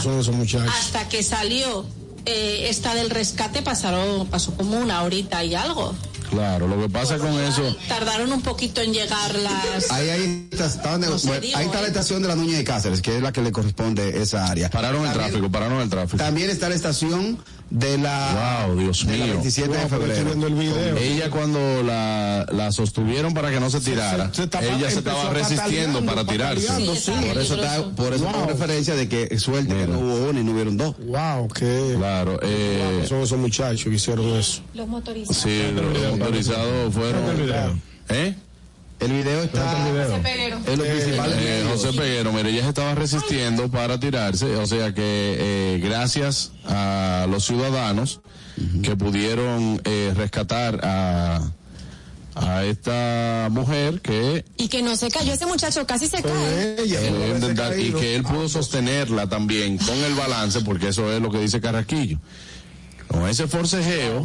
[0.68, 1.85] hasta que salió
[2.26, 5.94] eh, esta del rescate pasaron pasó como una horita y algo.
[6.31, 7.77] Claro, lo que pasa con eso.
[7.88, 11.87] Tardaron un poquito en llegar las Ahí, ahí, está, está- No bueno, ahí está la
[11.87, 11.90] eh.
[11.90, 14.71] estación de la Nuña de Cáceres, que es la que le corresponde esa área.
[14.71, 16.16] Pararon el tráfico, pararon el tráfico.
[16.19, 17.38] También está la estación
[17.71, 19.35] de la, Wow, Dios de la mío.
[19.35, 20.25] 27 de Wow, febrero.
[20.25, 20.97] viendo el video.
[20.97, 24.99] Ella cuando la, la sostuvieron para que no se tirara, se- se estaba- ella se
[24.99, 26.66] estaba resistiendo para tirarse.
[26.77, 27.12] Sí, sí.
[27.29, 28.47] Por eso, está, por eso Wow.
[28.49, 29.87] referencia de que suerte que Mira.
[29.87, 30.97] no hubo uno y no hubieron dos.
[30.99, 34.62] Wow, qué Claro, eh, son esos muchachos que hicieron eso.
[34.75, 35.37] los motorizados.
[35.37, 36.19] sí, los
[36.92, 37.30] fueron.
[37.30, 37.78] el video.
[38.09, 38.35] ¿Eh?
[39.00, 39.88] El video está
[40.66, 41.33] es lo principal.
[41.38, 46.52] Eh, José Peguero, mire, ella se estaba resistiendo para tirarse, o sea que eh, gracias
[46.66, 48.20] a los ciudadanos
[48.83, 51.50] que pudieron eh, rescatar a,
[52.35, 56.83] a esta mujer que Y que no se cayó ese muchacho, casi se cae.
[56.83, 61.30] Ella, eh, y que él pudo sostenerla también con el balance, porque eso es lo
[61.30, 62.18] que dice Carraquillo.
[63.11, 64.25] Con ese forcejeo,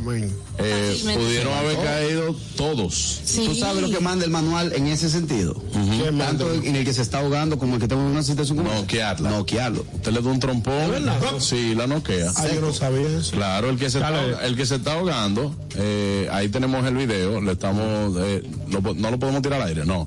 [0.60, 3.20] eh, pudieron haber caído todos.
[3.26, 3.46] Sí.
[3.48, 5.60] ¿Tú sabes lo que manda el manual en ese sentido?
[5.74, 6.28] ¿Qué manda?
[6.28, 8.72] Tanto en el que se está ahogando como el que en una situación como.
[8.72, 9.32] Noquearla.
[9.32, 9.86] Noquearlo.
[9.92, 11.04] Usted le da un trompón,
[11.40, 12.32] sí, la noquea.
[12.36, 13.32] Ah, yo no sabía eso.
[13.32, 14.34] Claro, el que se, Dale.
[14.34, 18.82] está, el que se está ahogando, eh, ahí tenemos el video, le estamos, eh, lo
[18.94, 20.06] no lo podemos tirar al aire, no.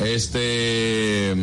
[0.00, 1.34] Este,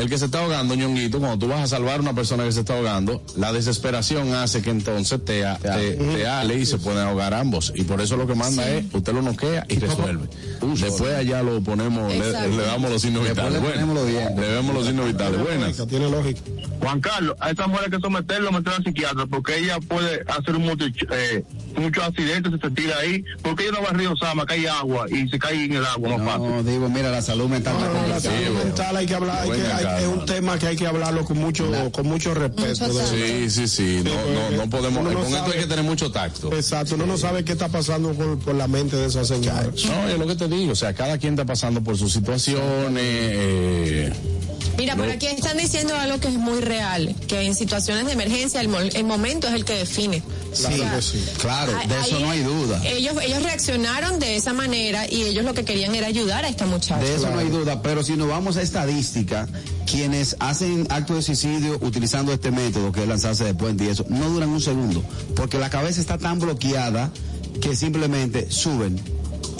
[0.00, 2.52] el que se está ahogando, ñonguito, cuando tú vas a salvar a una persona que
[2.52, 6.78] se está ahogando, la desesperación hace que entonces te, a- te, te ale y se
[6.78, 7.72] pueden ahogar ambos.
[7.76, 10.28] Y por eso lo que manda es, usted lo noquea y resuelve.
[10.80, 13.52] Después allá lo ponemos, le, damos los signos vitales.
[13.54, 15.40] le ponemos los Bueno, le vemos los signos vitales.
[15.40, 15.86] Buenas.
[15.88, 16.40] Tiene lógica.
[16.80, 20.54] Juan Carlos, a esta mujer hay que someterlo, meterla al psiquiatra, porque ella puede hacer
[21.12, 21.44] eh,
[21.76, 25.04] muchos accidentes, se tira ahí, porque ella no va al río Sama, que hay agua,
[25.10, 26.48] y se cae en el agua más fácil.
[26.50, 28.64] No, digo, mira, la salud mental No, está no, la salud bueno.
[28.64, 29.89] mental hay que hablar, hay que- Venga, hay- calma.
[29.98, 32.86] Es un tema que hay que hablarlo con mucho, con mucho respeto.
[32.86, 33.06] Mucho.
[33.06, 34.10] Sí, sí, sí, no,
[34.50, 35.54] no, no podemos, no con esto sabe.
[35.54, 36.52] hay que tener mucho tacto.
[36.52, 39.62] Exacto, uno no sabe qué está pasando con, por la mente de esa señora.
[39.64, 43.02] No, es lo que te digo, o sea, cada quien está pasando por sus situaciones.
[43.04, 44.12] eh,
[44.80, 45.12] Mira, por No.
[45.12, 48.78] aquí están diciendo algo que es muy real, que en situaciones de emergencia el, mo-
[48.80, 50.22] el momento es el que define.
[50.54, 51.24] Sí, Claro que sí.
[51.38, 52.80] claro, de eso no hay duda.
[52.86, 56.64] Ellos, ellos reaccionaron de esa manera y ellos lo que querían era ayudar a esta
[56.66, 56.98] muchacha.
[57.04, 59.46] De eso no hay duda, pero si nos vamos a estadística,
[59.84, 64.06] quienes hacen acto de suicidio utilizando este método, que es lanzarse de puente y eso,
[64.08, 65.04] no duran un segundo,
[65.36, 67.10] porque la cabeza está tan bloqueada
[67.60, 68.98] que simplemente suben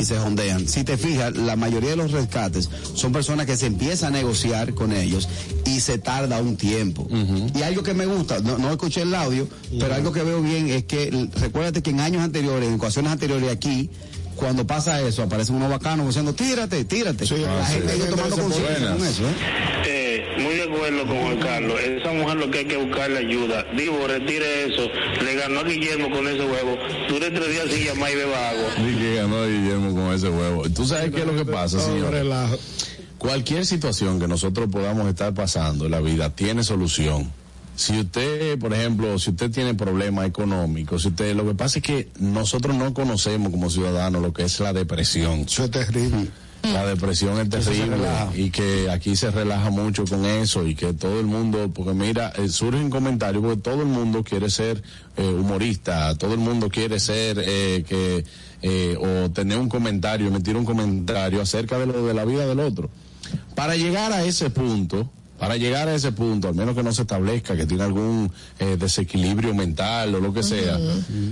[0.01, 0.67] y se jondean.
[0.67, 4.75] Si te fijas, la mayoría de los rescates son personas que se empieza a negociar
[4.75, 5.29] con ellos
[5.67, 7.09] y se tarda un tiempo.
[7.55, 10.69] Y algo que me gusta, no, no escuché el audio, pero algo que veo bien
[10.69, 13.91] es que, recuérdate que en años anteriores, en ocasiones anteriores aquí,
[14.37, 17.27] cuando pasa eso, aparecen unos bacanos diciendo, tírate, tírate.
[17.27, 18.01] Sí, la ah, gente sí.
[18.09, 19.35] tomando conciencia con eso, ¿eh?
[19.87, 20.00] Eh,
[20.41, 21.81] muy de acuerdo con Juan Carlos.
[21.81, 23.65] Esa mujer lo que hay que buscarle ayuda.
[23.77, 24.89] Digo, retire eso.
[25.25, 26.77] Le ganó a Guillermo con ese huevo.
[27.09, 28.75] Dure tres días sin llamar y beba agua.
[28.85, 30.63] Di que ganó Guillermo con ese huevo.
[30.71, 32.11] ¿Tú sabes qué es lo que pasa, No, señor?
[32.13, 32.59] relajo.
[33.19, 37.31] Cualquier situación que nosotros podamos estar pasando en la vida tiene solución.
[37.77, 41.83] Si usted, por ejemplo, si usted tiene problemas económicos, si usted, lo que pasa es
[41.85, 45.41] que nosotros no conocemos como ciudadanos lo que es la depresión.
[45.41, 46.29] Eso es terrible.
[46.63, 47.97] La depresión es terrible
[48.35, 52.33] y que aquí se relaja mucho con eso y que todo el mundo, porque mira,
[52.37, 54.83] eh, surgen comentarios porque todo el mundo quiere ser
[55.17, 58.25] eh, humorista, todo el mundo quiere ser eh, que
[58.63, 62.61] eh, o tener un comentario, emitir un comentario acerca de lo de la vida del
[62.61, 62.91] otro.
[63.55, 67.01] Para llegar a ese punto, para llegar a ese punto, al menos que no se
[67.01, 70.79] establezca que tiene algún eh, desequilibrio mental o lo que sea,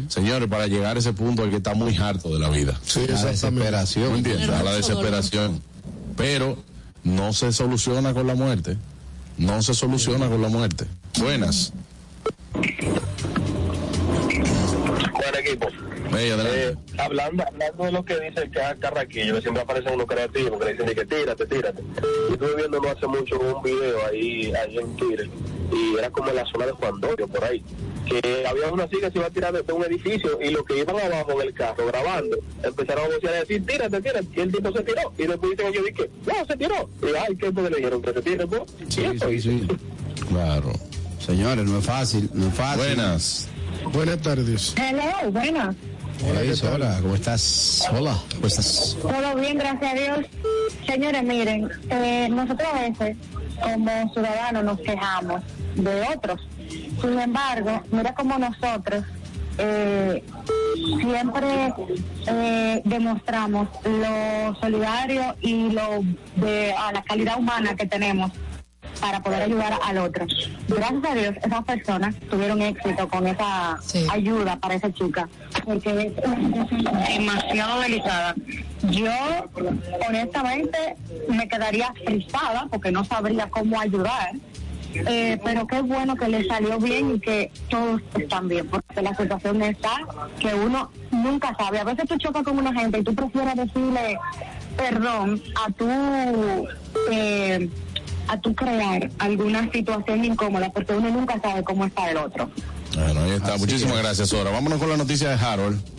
[0.09, 2.81] señores, para llegar a ese punto hay que estar muy harto de la vida.
[2.83, 4.23] Sí, La desesperación.
[4.49, 5.61] La desesperación.
[6.17, 6.57] Pero
[7.05, 8.79] no se soluciona con la muerte.
[9.37, 10.87] No se soluciona con la muerte.
[11.19, 11.75] Buenas.
[15.13, 15.69] Para equipo.
[16.47, 20.59] Eh, hablando, hablando de lo que dice el Ca- Carraquillo, que siempre aparecen unos creativos
[20.59, 21.83] que le dicen de que tírate, tírate.
[22.03, 25.29] Yo estuve viendo no hace mucho un video ahí, ahí en Twitter,
[25.73, 27.63] y era como en la zona de Juan Dorio, por ahí,
[28.07, 30.79] que había una chica que se iba a tirar de un edificio y los que
[30.79, 34.53] iban abajo en el carro grabando empezaron a vocear y decir, tírate, tírate, y el
[34.53, 35.13] tipo se tiró.
[35.19, 36.89] Y después dicen ellos, dije, no, se tiró.
[37.03, 38.01] Y ay, ¿qué le dijeron?
[38.03, 38.63] Que se tire, pues.
[38.89, 39.69] Sí, sí, sí.
[40.31, 40.73] Claro.
[41.21, 42.79] Señores, no es fácil, no es fácil.
[42.87, 43.49] Buenas.
[43.93, 44.75] Buenas tardes.
[44.77, 45.77] Hello, buenas.
[46.27, 46.41] Hola,
[46.75, 47.89] hola, ¿cómo estás?
[47.93, 48.97] Hola, ¿cómo estás?
[49.01, 50.19] Todo bien, gracias a Dios.
[50.87, 53.17] Señores, miren, eh, nosotros a veces
[53.61, 55.43] como ciudadanos nos quejamos
[55.77, 56.41] de otros.
[57.01, 59.05] Sin embargo, mira como nosotros
[59.59, 60.25] eh,
[61.01, 61.75] siempre
[62.27, 66.03] eh, demostramos lo solidario y lo
[66.37, 68.33] de a la calidad humana que tenemos
[69.01, 70.27] para poder ayudar al otro.
[70.69, 73.79] Gracias a Dios, esas personas tuvieron éxito con esa
[74.11, 75.29] ayuda para esa chica,
[75.65, 78.35] porque es una situación demasiado delicada.
[78.91, 79.13] Yo,
[80.09, 80.97] honestamente,
[81.29, 84.33] me quedaría frisada porque no sabría cómo ayudar.
[84.95, 89.15] Eh, pero qué bueno que le salió bien y que todos están bien, porque la
[89.15, 89.99] situación está
[90.41, 91.79] que uno nunca sabe.
[91.79, 94.19] A veces tú chocas con una gente y tú prefieres decirle
[94.79, 95.89] perdón a tu
[97.11, 97.69] eh,
[98.29, 102.51] a tu crear alguna situación incómoda, porque uno nunca sabe cómo está el otro.
[102.95, 103.57] Bueno, ahí está.
[103.57, 104.51] Muchísimas gracias, Sora.
[104.51, 105.98] Vámonos con la noticia de Harold.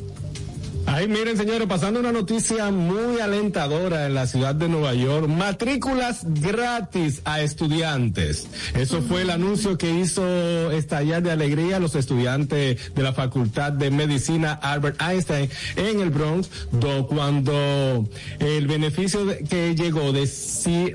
[0.91, 5.27] Ahí miren, señores, pasando una noticia muy alentadora en la ciudad de Nueva York.
[5.27, 8.47] Matrículas gratis a estudiantes.
[8.73, 13.71] Eso fue el anuncio que hizo estallar de alegría a los estudiantes de la Facultad
[13.71, 20.27] de Medicina Albert Einstein en el Bronx, do- cuando el beneficio que llegó de,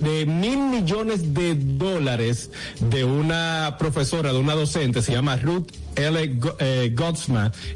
[0.01, 2.51] de mil millones de dólares
[2.91, 6.27] de una profesora, de una docente, se llama Ruth L.
[6.37, 6.95] Go- eh,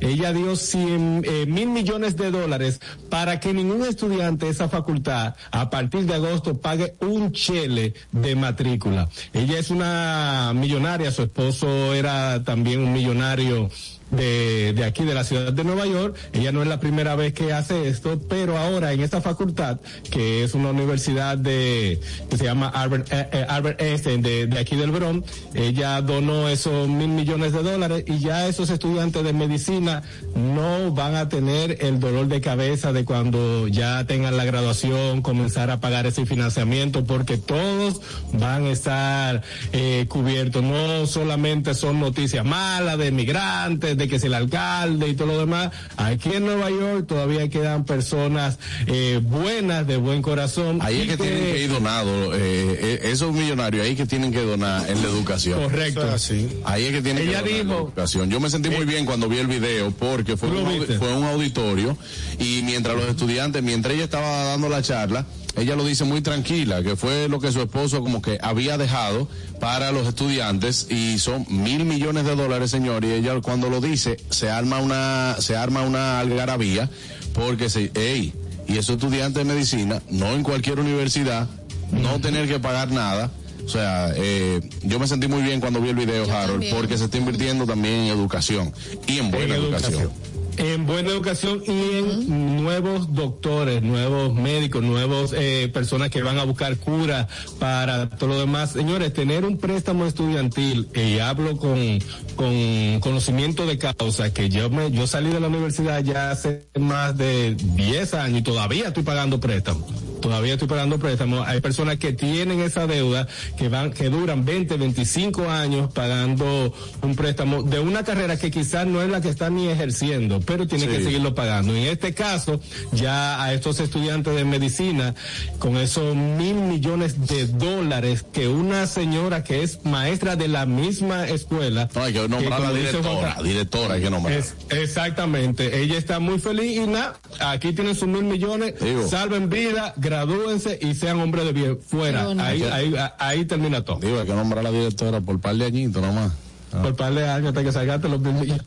[0.01, 5.35] ella dio 100 eh, mil millones de dólares para que ningún estudiante de esa facultad
[5.51, 9.09] a partir de agosto pague un chele de matrícula.
[9.33, 13.71] Ella es una millonaria, su esposo era también un millonario
[14.11, 16.17] de, de aquí de la ciudad de Nueva York.
[16.33, 19.79] Ella no es la primera vez que hace esto, pero ahora en esta facultad,
[20.11, 24.59] que es una universidad de, que se llama Albert, eh, eh, Albert Einstein de, de
[24.59, 29.33] aquí del Bronx, ella donó esos mil millones de dólares y ya esos estudiantes de
[29.33, 30.03] medicina
[30.35, 35.71] no van a tener el dolor de cabeza de cuando ya tengan la graduación, comenzar
[35.71, 38.01] a pagar ese financiamiento, porque todos
[38.33, 39.43] van a estar
[39.73, 40.63] eh, cubiertos.
[40.63, 45.39] No solamente son noticias malas de migrantes, de que es el alcalde y todo lo
[45.39, 45.71] demás.
[45.97, 50.79] Aquí en Nueva York todavía quedan personas eh, buenas, de buen corazón.
[50.81, 54.41] Ahí es que tienen que ir donados, eh, eh, esos millonarios ahí que tienen que
[54.41, 55.63] donar en la educación.
[55.63, 56.07] Correcto.
[56.07, 56.49] Es así.
[56.65, 58.31] Ahí es que tienen Ella que donar en la educación.
[58.31, 61.97] Yo me sentí muy bien cuando vi el video porque fue un auditorio
[62.39, 65.27] y mientras los estudiantes, mientras ella estaba dando la charla,
[65.59, 69.29] ella lo dice muy tranquila, que fue lo que su esposo como que había dejado
[69.61, 74.17] para los estudiantes y son mil millones de dólares, señor, y ella cuando lo dice
[74.31, 76.91] se arma una, se arma una algarabía
[77.33, 78.33] porque se, ey,
[78.67, 81.49] y esos estudiantes de medicina, no en cualquier universidad,
[81.91, 83.31] no tener que pagar nada.
[83.65, 86.75] O sea, eh, yo me sentí muy bien cuando vi el video, Harold, también.
[86.75, 88.73] porque se está invirtiendo también en educación
[89.07, 90.11] y en buena En educación.
[90.59, 96.45] En buena educación y en nuevos doctores, nuevos médicos, nuevos eh, personas que van a
[96.45, 97.29] buscar cura
[97.61, 98.73] para todo lo demás.
[98.73, 102.01] Señores, tener un préstamo estudiantil, y hablo con,
[102.35, 107.17] con conocimiento de causa, que yo me, yo salí de la universidad ya hace más
[107.17, 109.87] de 10 años y todavía estoy pagando préstamo.
[110.21, 111.47] Todavía estoy pagando préstamos.
[111.47, 117.15] Hay personas que tienen esa deuda, que van, que duran 20, 25 años pagando un
[117.15, 120.91] préstamo de una carrera que quizás no es la que están ni ejerciendo, pero tienen
[120.91, 120.97] Sí.
[120.97, 121.75] que seguirlo pagando.
[121.75, 122.61] En este caso,
[122.93, 125.15] ya a estos estudiantes de medicina,
[125.59, 131.27] con esos mil millones de dólares que una señora que es maestra de la misma
[131.29, 131.89] escuela.
[131.95, 134.37] No, hay que nombrar a la directora, directora hay que nombrar.
[134.39, 135.81] es- exactamente.
[135.83, 139.07] Ella está muy feliz y nada, aquí tienen sus mil millones, Digo.
[139.09, 141.79] salven vida, gradúense y sean hombres de bien.
[141.81, 142.29] Fuera.
[142.39, 144.01] Ahí, ahí, ahí termina todo.
[144.01, 146.33] Digo, hay que nombrar a la directora por par de añitos nomás.
[146.73, 146.83] Ah.
[146.83, 148.61] Por par de años hasta que salgaste los mil.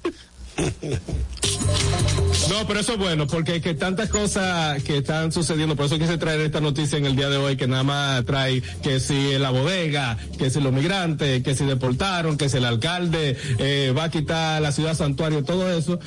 [2.50, 5.98] No, pero eso es bueno, porque hay que tantas cosas que están sucediendo, por eso
[5.98, 9.38] quise traer esta noticia en el día de hoy, que nada más trae que si
[9.38, 14.06] la bodega, que si los migrantes, que si deportaron, que si el alcalde eh, va
[14.06, 16.00] a quitar la ciudad santuario, todo eso,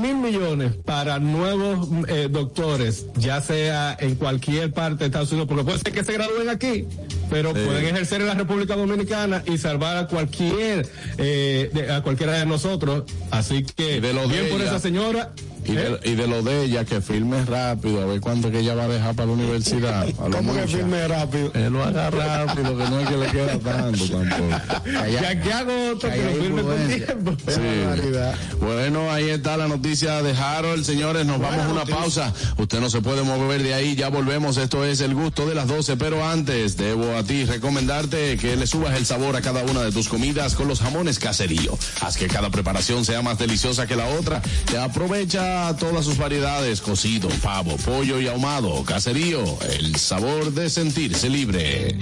[0.00, 5.64] mil millones para nuevos eh, doctores, ya sea en cualquier parte de Estados Unidos, porque
[5.64, 6.86] puede ser que se gradúen aquí,
[7.30, 7.60] pero Sí.
[7.64, 10.88] pueden ejercer en la República Dominicana y salvar a cualquier,
[11.18, 14.70] eh, de- a cualquiera de nosotros, así que de lo bien de por ella.
[14.70, 15.30] esa señora
[15.64, 18.58] Y de, y de lo de ella, que filme rápido, a ver cuándo es que
[18.58, 20.02] ella va a dejar para la universidad.
[20.18, 21.52] A ¿Cómo que firme rápido?
[21.52, 24.56] Que lo haga rápido, que no es que le queda tanto tampoco.
[25.12, 27.36] Ya que hago otro que lo firme con tiempo.
[27.46, 27.60] Sí.
[28.60, 30.84] Bueno, ahí está la noticia de Harold.
[30.84, 32.32] Señores, nos vamos a una pausa.
[32.56, 33.96] Usted no se puede mover de ahí.
[33.96, 34.56] Ya volvemos.
[34.56, 35.96] Esto es el gusto de las 12.
[35.96, 39.90] Pero antes, debo a ti recomendarte que le subas el sabor a cada una de
[39.90, 41.76] tus comidas con los jamones caserío.
[42.00, 44.40] Haz que cada preparación sea más deliciosa que la otra.
[44.70, 48.84] Te aprovecha todas sus variedades: cocido, pavo, pollo y ahumado.
[48.84, 51.98] Caserío, el sabor de sentirse libre.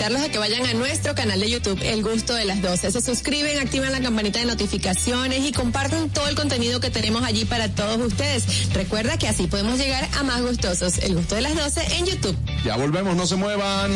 [0.00, 2.90] Invitarlos a que vayan a nuestro canal de YouTube, El Gusto de las 12.
[2.90, 7.44] Se suscriben, activan la campanita de notificaciones y comparten todo el contenido que tenemos allí
[7.44, 8.72] para todos ustedes.
[8.72, 10.96] Recuerda que así podemos llegar a más gustosos.
[11.00, 12.34] El Gusto de las 12 en YouTube.
[12.64, 13.92] Ya volvemos, no se muevan.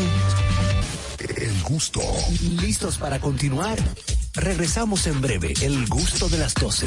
[1.38, 2.02] El gusto.
[2.60, 3.78] ¿Listos para continuar?
[4.34, 5.54] Regresamos en breve.
[5.62, 6.86] El gusto de las 12.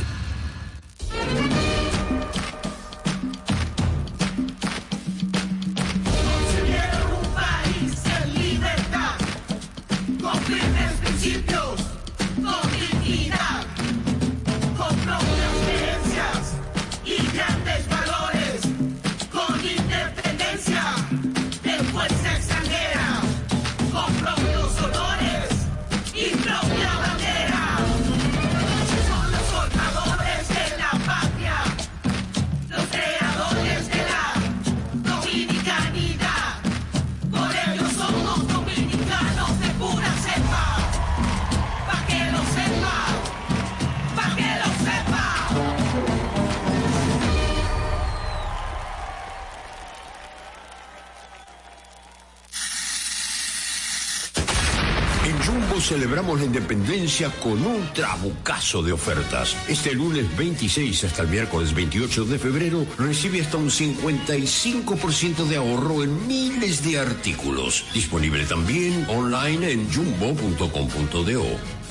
[55.79, 59.55] Celebramos la independencia con un trabucazo de ofertas.
[59.67, 66.03] Este lunes 26 hasta el miércoles 28 de febrero recibe hasta un 55% de ahorro
[66.03, 67.85] en miles de artículos.
[67.93, 71.45] Disponible también online en jumbo.com.do.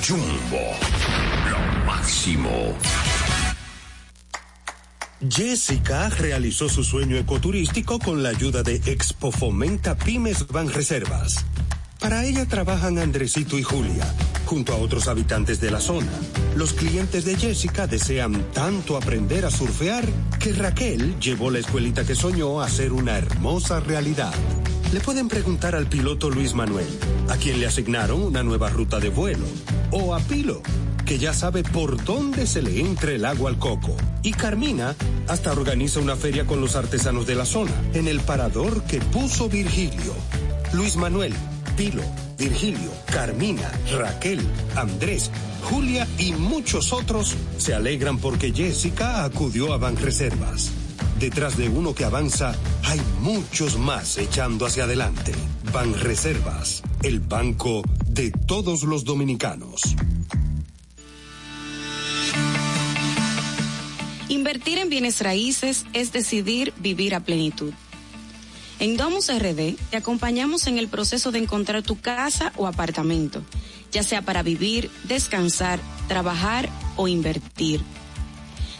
[0.07, 0.64] Jumbo,
[1.51, 2.76] lo máximo.
[5.30, 11.45] Jessica realizó su sueño ecoturístico con la ayuda de Expo Fomenta Pymes Ban Reservas.
[12.07, 14.07] Para ella trabajan Andresito y Julia,
[14.45, 16.13] junto a otros habitantes de la zona.
[16.55, 20.05] Los clientes de Jessica desean tanto aprender a surfear
[20.39, 24.33] que Raquel llevó la escuelita que soñó a ser una hermosa realidad.
[24.93, 26.87] Le pueden preguntar al piloto Luis Manuel,
[27.29, 29.47] a quien le asignaron una nueva ruta de vuelo,
[29.91, 30.63] o a Pilo,
[31.05, 33.97] que ya sabe por dónde se le entra el agua al coco.
[34.23, 34.95] Y Carmina
[35.27, 39.49] hasta organiza una feria con los artesanos de la zona, en el parador que puso
[39.49, 40.15] Virgilio.
[40.73, 41.35] Luis Manuel,
[41.77, 42.03] Pilo,
[42.39, 44.41] Virgilio, Carmina, Raquel,
[44.74, 45.31] Andrés,
[45.64, 50.70] Julia y muchos otros se alegran porque Jessica acudió a Banreservas.
[51.20, 52.55] Detrás de uno que avanza,
[52.85, 55.33] hay muchos más echando hacia adelante.
[55.72, 59.83] Banreservas, el banco de todos los dominicanos.
[64.29, 67.72] Invertir en bienes raíces es decidir vivir a plenitud.
[68.79, 73.43] En Domus RD te acompañamos en el proceso de encontrar tu casa o apartamento,
[73.91, 77.81] ya sea para vivir, descansar, trabajar o invertir.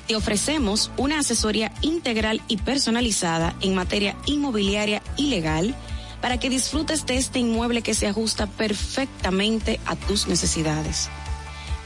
[0.07, 5.75] Te ofrecemos una asesoría integral y personalizada en materia inmobiliaria y legal
[6.21, 11.09] para que disfrutes de este inmueble que se ajusta perfectamente a tus necesidades.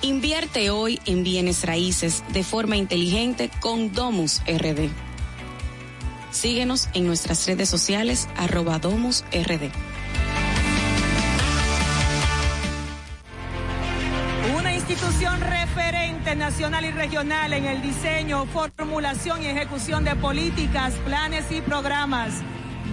[0.03, 5.10] Invierte hoy en bienes raíces de forma inteligente con Domus RD.
[6.31, 9.71] Síguenos en nuestras redes sociales arroba Domus RD.
[14.57, 21.51] Una institución referente nacional y regional en el diseño, formulación y ejecución de políticas, planes
[21.51, 22.43] y programas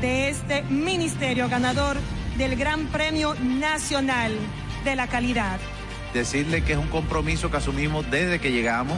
[0.01, 1.97] de este ministerio ganador
[2.38, 4.33] del Gran Premio Nacional
[4.83, 5.59] de la Calidad.
[6.13, 8.97] decirle que es un compromiso que asumimos desde que llegamos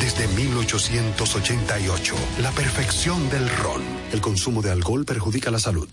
[0.00, 3.82] desde 1888, la perfección del ron.
[4.12, 5.88] El consumo de alcohol perjudica la salud.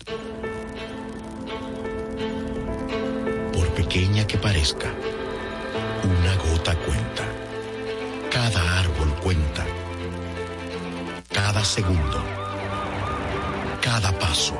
[3.52, 4.92] Por pequeña que parezca,
[6.04, 7.24] una gota cuenta.
[8.30, 9.64] Cada árbol cuenta.
[11.32, 12.22] Cada segundo.
[13.80, 14.56] Cada paso.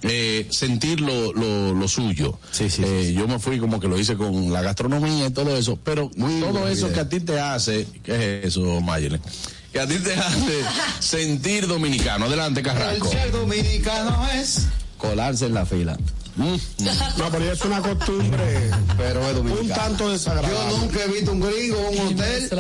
[0.07, 2.39] Eh, sentir lo, lo, lo suyo.
[2.61, 6.11] Eh, Yo me fui como que lo hice con la gastronomía y todo eso, pero
[6.15, 6.95] todo eso idea.
[6.95, 9.19] que a ti te hace, ¿qué es eso, Mayele?
[9.73, 10.61] Que a ti te hace
[11.01, 12.27] sentir dominicano.
[12.27, 13.11] Adelante, Carrasco.
[13.11, 14.67] ser dominicano es
[14.99, 15.97] Colarse en la fila.
[16.37, 18.70] No, pero es una costumbre.
[18.97, 19.61] Pero es dominicano.
[19.62, 20.57] Un tanto desagradable.
[20.70, 22.51] Yo nunca he visto un gringo en un hotel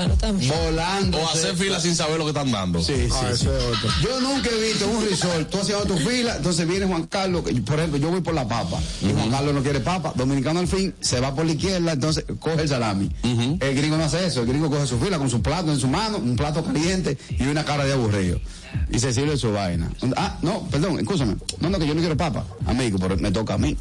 [0.48, 1.18] volando.
[1.18, 2.82] O hacer fila sin saber lo que están dando.
[2.82, 3.46] Sí, sí, Ah, sí.
[3.48, 3.90] otro.
[4.02, 7.52] Yo nunca he visto un resort, tú haciendo tu fila, entonces viene Juan Carlos, que,
[7.62, 10.68] por ejemplo, yo voy por la papa, y Juan Carlos no quiere papa, dominicano al
[10.68, 13.10] fin, se va por la izquierda, entonces coge el salami.
[13.22, 15.88] El gringo no hace eso, el gringo coge su fila con su plato en su
[15.88, 18.40] mano, un plato caliente y una cara de aburrido.
[18.90, 19.90] Y se sirve su vaina.
[20.16, 21.36] Ah, no, perdón, escúchame.
[21.60, 23.76] No, no, que yo no quiero papa, amigo, pero me toca a mí.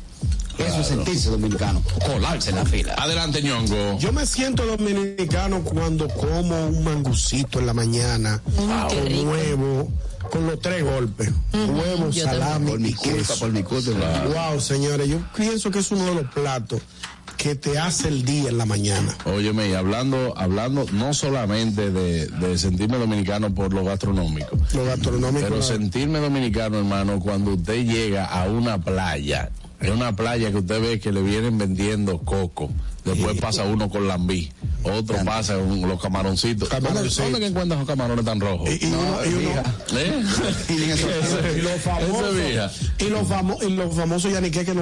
[0.57, 2.93] Eso es sentirse dominicano, colarse en la fila.
[2.95, 3.97] Adelante, ñongo.
[3.97, 9.91] Yo me siento dominicano cuando como un mangucito en la mañana, con huevo,
[10.29, 11.31] con los tres golpes.
[11.53, 12.69] Huevo, yo salami.
[12.69, 13.39] Por mi culpa, queso.
[13.39, 13.91] por mi culpa.
[14.27, 16.81] Wow, señores, yo pienso que es uno de los platos
[17.37, 19.15] que te hace el día en la mañana.
[19.25, 25.47] Óyeme, y hablando, hablando no solamente de, de sentirme dominicano por lo gastronómico, Lo gastronómico.
[25.49, 30.81] pero sentirme dominicano, hermano, cuando usted llega a una playa, es una playa que usted
[30.81, 32.69] ve que le vienen vendiendo coco,
[33.05, 34.51] Después pasa uno con lambí.
[34.83, 36.69] Otro pasa con los camaroncitos.
[36.69, 37.23] ¿Dónde, Camaroncitos.
[37.25, 38.69] dónde que encuentras los camarones tan rojos?
[38.69, 39.63] Y, y uno- y uno-
[39.99, 40.23] ¿Eh?
[41.57, 42.35] y los famosos
[42.99, 44.81] y los, famo- y los famosos yaniqué que lo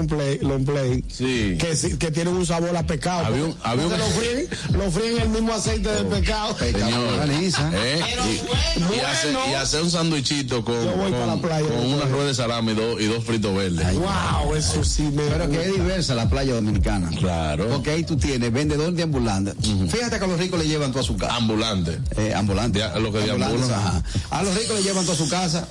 [0.55, 1.57] empleen, Sí.
[1.59, 3.25] que, tienen un sabor a pescado.
[3.25, 6.57] Había un- había Porque un- lo fríen, lo fríen en el mismo aceite del pescado.
[6.57, 8.01] Señor, ¿eh?
[8.75, 10.75] y, y hace, y hace un sándwichito con,
[11.41, 13.87] playa una rueda de salami y dos, y dos fritos verdes.
[13.95, 17.09] Wow, eso sí me Pero que es diversa la playa dominicana.
[17.17, 17.67] Claro.
[17.69, 19.53] Porque ahí tú tienes vendedor de ambulante.
[19.89, 21.35] Fíjate que a los ricos le llevan todo a su casa.
[21.35, 21.97] Ambulante.
[22.17, 22.79] Eh, ambulante.
[22.79, 24.03] De- lo que ajá.
[24.29, 25.67] A los ricos le llevan todo a su casa.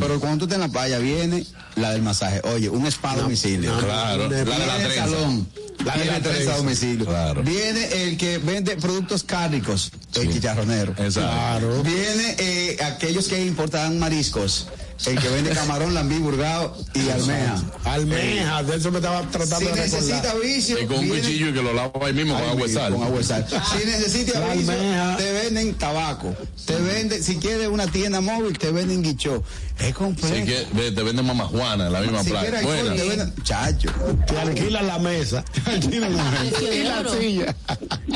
[0.00, 1.44] Pero cuando tú estás en la playa, viene
[1.76, 2.40] la del masaje.
[2.44, 3.78] Oye, un spa a domicilio.
[3.78, 4.94] Claro, la de la trenza.
[5.04, 5.48] salón.
[5.84, 7.06] La de viene la trenza a domicilio.
[7.06, 7.42] Claro.
[7.42, 10.92] Viene el que vende productos cárnicos, el chicharronero.
[10.98, 11.82] Exacto.
[11.84, 14.66] Viene eh, aquellos que importan mariscos.
[15.04, 17.62] El que vende camarón, lambí, burgao y almeja.
[17.84, 20.00] Almeja, de eso me estaba tratando Si de recordar.
[20.02, 22.92] necesita vicio, Y con un cuchillo y que lo lava ahí mismo con agua sal.
[22.94, 23.46] Con agua y sal.
[23.48, 25.16] Si necesita La vicio, almeja.
[25.18, 26.34] te venden tabaco.
[26.64, 29.44] Te venden, si quieres una tienda móvil, te venden guichó.
[29.78, 30.46] Es Si completo.
[30.46, 32.60] que- ve, te venden mamá Juana en la misma Si playa.
[32.60, 33.34] quieres te venden.
[33.42, 33.90] Chacho.
[34.26, 35.44] Te alquilan la mesa.
[35.64, 36.62] Te alquilan la mesa.
[36.72, 37.56] Y la silla.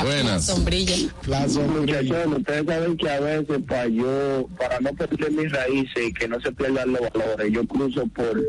[0.03, 0.47] Buenas.
[0.47, 0.97] Sombrilla.
[1.27, 2.01] La sombrilla.
[2.03, 6.27] Muchachos, ustedes saben que a veces para yo, para no perder mis raíces y que
[6.29, 8.41] no se pierdan los valores, yo cruzo por,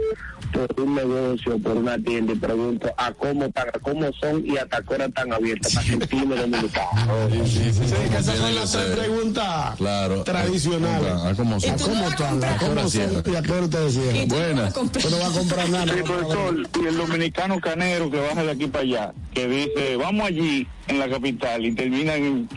[0.53, 4.57] por un negocio, por una tienda y pregunto a cómo están, a cómo son y
[4.57, 6.87] hasta qué hora están abiertas para sentirme dominicano.
[7.51, 8.85] Sí, que esas Tiene son que las ser.
[8.93, 10.23] tres preguntas Claro.
[10.23, 11.11] tradicionales.
[11.11, 11.71] ¿A cómo son?
[11.71, 12.43] ¿A cómo están?
[12.43, 13.23] ¿A cómo son?
[13.31, 14.27] ¿Y a qué hora ustedes cierran?
[14.27, 14.73] Buenas.
[14.73, 15.93] Tú no vas a comprar nada.
[15.93, 18.83] Sí, no vas a comprar profesor, y el dominicano canero que baja de aquí para
[18.83, 22.47] allá, que dice, vamos allí en la capital y termina en,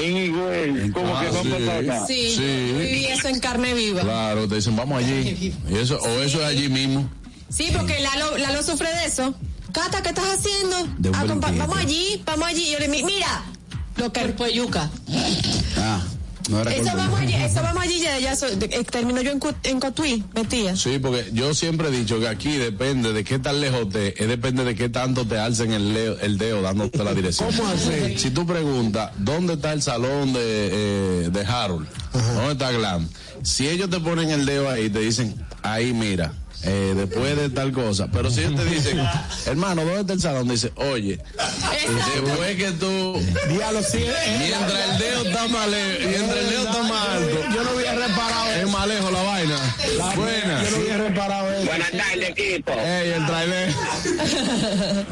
[0.00, 2.14] en Higüey, como que no sí.
[2.30, 2.72] Sí, Sí.
[2.78, 4.02] viví eso en carne viva.
[4.02, 5.52] Claro, te dicen, vamos allí.
[5.70, 7.08] Y eso, o eso es allí mismo.
[7.48, 9.34] Sí, porque Lalo, Lalo sufre de eso.
[9.72, 10.76] Cata, ¿qué estás haciendo?
[11.14, 12.70] Ah, vamos allí, vamos allí.
[12.72, 13.42] Yo le mi- mira,
[13.96, 14.90] lo que cuerpo de yuca.
[15.78, 16.00] Ah,
[16.50, 19.32] no era Eso vamos allí, eso vamos allí, ya, ya eh, termino yo
[19.64, 20.76] en, Cotuí, metía.
[20.76, 24.28] Sí, porque yo siempre he dicho que aquí depende de qué tan lejos te, es
[24.28, 27.50] depende de qué tanto te alcen el, leo- el dedo dándote la dirección.
[27.56, 28.18] ¿Cómo así?
[28.18, 31.86] Si tú preguntas, ¿dónde está el salón de, eh, de Harold?
[32.12, 33.08] ¿Dónde está Glam?
[33.42, 36.32] Si ellos te ponen el dedo ahí, te dicen, ahí mira,
[36.64, 38.08] eh, después de tal cosa.
[38.12, 39.00] Pero si ellos te dicen,
[39.46, 40.48] hermano, ¿dónde está el salón?
[40.48, 41.18] Dice, oye,
[42.24, 46.62] después que tú, Diablo, sí, eh, mientras el dedo está más lejos, mientras el dedo
[46.64, 48.68] está más alto, Yo no había reparado es eso.
[48.68, 49.56] más lejos la vaina.
[50.16, 50.62] Buena.
[50.64, 51.66] Yo no había reparado eso.
[51.66, 52.72] Buenas tardes, equipo.
[52.72, 53.68] Ey, el trailer.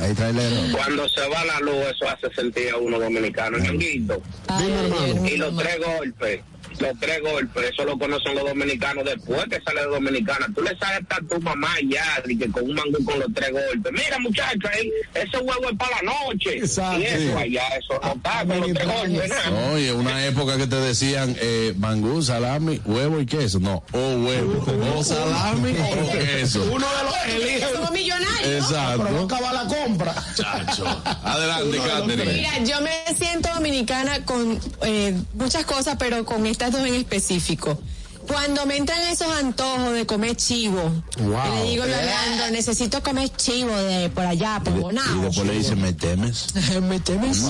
[0.01, 0.57] Ahí trailero.
[0.77, 3.59] Cuando se va la luz, eso hace sentir a uno dominicano.
[3.59, 4.21] Ñonguito.
[4.59, 5.27] Dime, hermano.
[5.27, 6.41] Y los tres golpes,
[6.81, 10.47] los tres golpes, eso lo conocen los dominicanos después que sale de Dominicana.
[10.55, 13.51] Tú le sabes a tu mamá ya, y que con un mangú con los tres
[13.53, 13.93] golpes.
[13.93, 16.59] Mira, muchacho, ahí, ese huevo es para la noche.
[16.59, 17.01] Exacto.
[17.01, 19.73] Y eso allá, eso no está con los tres golpes, nada.
[19.73, 23.61] Oye, una época que te decían eh, mangú, salami, huevo y queso.
[23.61, 24.65] No, o huevo,
[24.97, 26.63] o salami o queso.
[26.73, 27.67] Uno de los elige.
[27.75, 28.41] Somos millonarios.
[28.43, 29.25] Pero va a Exacto.
[29.25, 30.15] acabar la compra.
[30.35, 30.85] Chacho.
[31.25, 32.33] Adelante, Catherine.
[32.33, 37.79] Mira, yo me siento dominicana con eh, muchas cosas, pero con estas en específico.
[38.27, 40.81] Cuando me entran esos antojos de comer chivo,
[41.19, 41.39] Wow.
[41.47, 45.23] y le digo yo necesito comer chivo de por allá, por Y Bonao.
[45.23, 46.47] después le dicen, ¿me temes?
[46.83, 47.45] Me temes.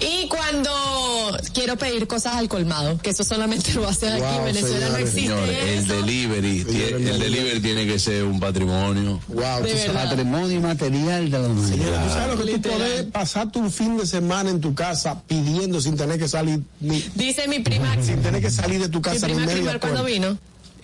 [0.00, 0.70] Y cuando
[1.52, 5.20] quiero pedir cosas al colmado, que eso solamente lo hacen aquí, en Venezuela no existe
[5.22, 5.94] señores, el eso.
[5.94, 9.20] delivery, el delivery tiene que ser un patrimonio.
[9.28, 9.64] Wow.
[9.92, 11.68] Patrimonio material de la humanidad.
[11.76, 15.22] Señora, tú sabes lo que tú podés pasar tu fin de semana en tu casa
[15.26, 18.98] pidiendo sin tener que salir ni, Dice mi prima, sin tener que salir de tu
[18.98, 20.02] mi casa ni prima media cuando puerta.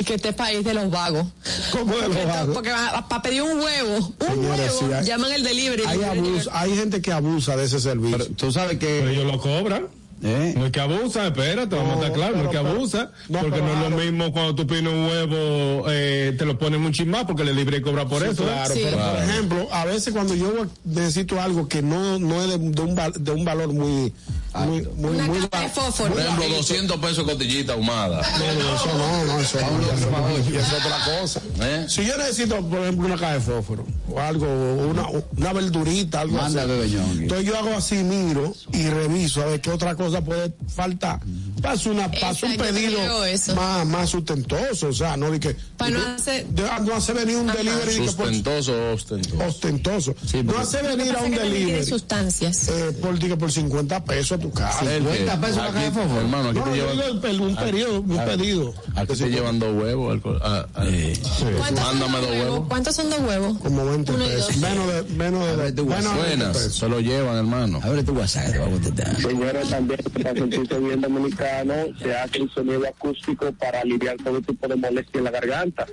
[0.05, 1.26] Que este país de los vagos.
[1.70, 2.55] ¿Cómo de los Porque- vagos?
[2.55, 2.70] Porque
[3.09, 5.85] para pedir un huevo, un huevo, sí, hay- llaman el delivery.
[5.87, 8.18] Hay, abuso, hay gente que abusa de ese servicio.
[8.18, 9.12] Pero tú sabes Pero que.
[9.12, 9.87] ellos lo cobran.
[10.22, 10.54] ¿Eh?
[10.56, 13.60] No es que abusa, espérate, vamos a estar claros, no es que abusa, no, porque
[13.60, 13.96] no es lo claro.
[13.96, 17.54] mismo cuando tú pides un huevo, eh, te lo ponen un chin más porque el
[17.56, 18.42] libre cobra por Sí, eso.
[18.44, 18.46] ¿eh?
[18.46, 18.80] Claro, Sí.
[18.84, 19.30] pero por Claro.
[19.30, 20.52] ejemplo, a veces cuando yo
[20.84, 24.12] necesito algo que no, no es de, de un, val- de un valor muy,
[24.54, 26.12] muy, muy, Una muy caja de ba- fósforo.
[26.12, 28.22] Por ejemplo, 200 pesos cotillita ahumada.
[28.38, 31.40] No, no, eso no, no, eso no, es otra cosa.
[31.60, 31.86] ¿Eh?
[31.88, 35.06] Si yo necesito, por ejemplo, una caja de fósforo o algo, una,
[35.36, 36.96] una verdurita, algo Mándale, así.
[37.22, 41.20] Entonces yo hago así, miro y reviso a ver qué otra cosa puede faltar
[41.62, 43.54] Pasa una, pasa un pedido eso.
[43.54, 45.56] más, más sustentoso, o sea, no de que.
[45.78, 47.58] Para de no hacer- de- no hace venir un Ajá.
[47.58, 49.44] delivery de que por- Sustentoso ostentoso.
[49.46, 50.10] ostentoso.
[50.14, 52.68] no porque- hace venir a un delivery sustancias.
[52.68, 54.80] eh, por, diga, por 50 pesos a tu casa.
[54.94, 55.10] ¿El qué?
[55.18, 56.20] 50 pesos una Aquí, caja de fósforo.
[56.20, 57.10] Hermano, aquí No, te no, llevan.
[57.10, 57.20] un
[57.56, 58.74] periodo, un Ah, pedido.
[58.96, 60.12] Aquí te llevan dos huevos.
[60.12, 62.60] alcohol- ah, ah, ¿Cuántos son Mándame dos huevos?
[62.68, 63.58] ¿Cuántos son dos huevos?
[63.58, 64.56] Como 20 Uno y pesos.
[64.58, 66.74] Menos de, menos de, menos de 20 Buenas, pesos.
[66.76, 67.80] se lo llevan, hermano.
[67.82, 69.20] Abre tu WhatsApp, te voy a contestar.
[69.20, 74.68] Señores, también para sentirse bien dominicano, se hace un sonido acústico para aliviar todo tipo
[74.68, 75.86] de molestia en la garganta.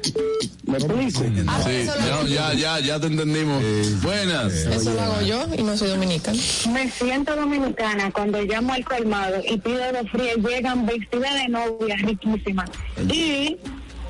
[0.65, 1.23] ¿Me explico?
[1.47, 3.63] Ah, Sí, lo, ya, ya, ya, ya te entendimos.
[4.01, 4.53] Buenas.
[4.53, 6.37] eso lo hago yo y no soy dominicana.
[6.73, 11.95] Me siento dominicana cuando llamo al colmado y pido dos frías, llegan vestidas de novia,
[11.97, 12.69] riquísimas.
[13.11, 13.57] Y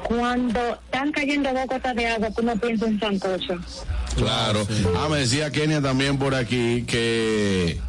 [0.04, 3.60] cuando están cayendo dos gotas de agua, tú no piensas en sancocho.
[4.16, 4.68] Claro.
[4.98, 7.80] Ah, me decía Kenia también por aquí que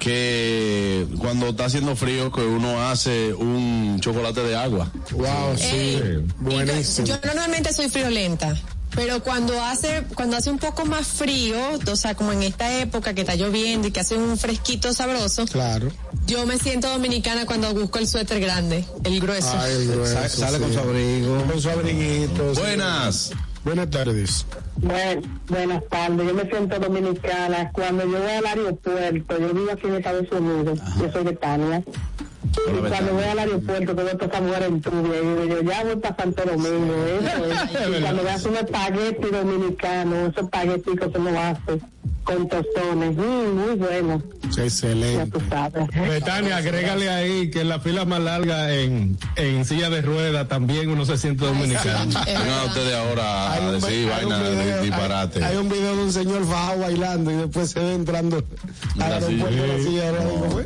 [0.00, 4.90] que cuando está haciendo frío que uno hace un chocolate de agua.
[5.12, 5.64] Wow, sí.
[5.64, 7.06] Ey, Buenísimo.
[7.06, 8.54] Yo normalmente soy friolenta.
[8.94, 11.56] Pero cuando hace, cuando hace un poco más frío,
[11.90, 15.44] o sea, como en esta época que está lloviendo y que hace un fresquito sabroso,
[15.46, 15.90] Claro.
[16.26, 19.52] yo me siento dominicana cuando busco el suéter grande, el grueso.
[19.58, 21.44] Ay, el grueso, Sale, sale con su abrigo.
[21.44, 22.54] Con su abriguito.
[22.54, 23.34] sí.
[23.66, 23.90] Buenas.
[23.90, 24.46] Tardes.
[24.76, 26.24] Bueno, buenas tardes.
[26.24, 29.38] Yo me siento dominicana cuando yo voy al aeropuerto.
[29.40, 30.78] Yo vivo aquí en Estados Unidos.
[31.00, 31.82] Yo soy de Tania.
[32.68, 35.60] Y cuando voy al aeropuerto, que veo a todas esas mujeres en trubia, y digo
[35.60, 36.94] yo, ya voy para Santo Domingo.
[37.06, 37.44] Eso
[37.90, 37.98] es.
[37.98, 41.80] Y cuando veas un espagueti dominicano, esos espagueticos que uno hace
[42.26, 44.22] con tostones, mm, muy bueno.
[44.58, 45.38] Excelente.
[46.08, 50.88] Betania, agrégale ahí que en la fila más larga en, en silla de rueda también
[50.90, 52.04] uno se siente dominicano.
[52.26, 55.44] Vengan ustedes ahora Hay a un, decir vaina de disparate.
[55.44, 58.42] hay- hay un video de un señor bajado bailando y después se ve entrando
[58.98, 60.12] al La silla.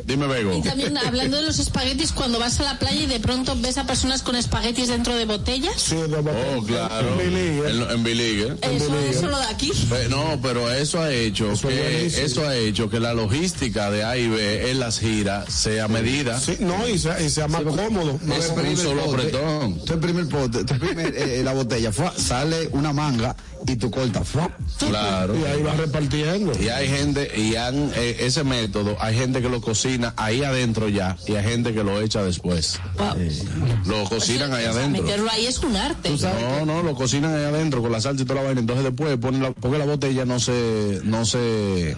[0.05, 0.57] Dime, Bego.
[0.57, 3.77] Y también hablando de los espaguetis, cuando vas a la playa y de pronto ves
[3.77, 7.07] a personas con espaguetis dentro de botellas, Sí, de Oh, claro.
[7.21, 7.63] en Billy, ¿eh?
[7.69, 8.55] En, en Billy, ¿eh?
[8.61, 9.71] eso, eso lo de aquí.
[10.09, 14.03] No, pero eso ha hecho Eso es que eso ha hecho que la logística de
[14.03, 16.39] A y B en las giras sea medida.
[16.39, 18.19] Sí, no, y sea, y sea más cómodo.
[18.23, 19.73] Más Es un solo apretón.
[19.79, 22.13] Exprimes el pote, tú exprimes eh, la botella, ¡fua!
[22.15, 23.35] sale una manga
[23.67, 24.27] y tú cortas.
[24.27, 24.49] ¡fua!
[24.79, 25.35] Claro.
[25.37, 26.51] Y ahí va repartiendo.
[26.59, 30.89] Y hay gente, y han, eh, ese método, hay gente que lo cocina ahí adentro
[30.89, 32.79] ya, y hay gente que lo echa después.
[33.85, 35.03] Lo cocinan ahí O sea, adentro.
[35.03, 36.09] meterlo ahí es un arte.
[36.41, 38.61] No, no, lo cocinan ahí adentro con la salsa y toda la vaina.
[38.61, 41.95] Entonces después ponen la, porque la botella no se, no se,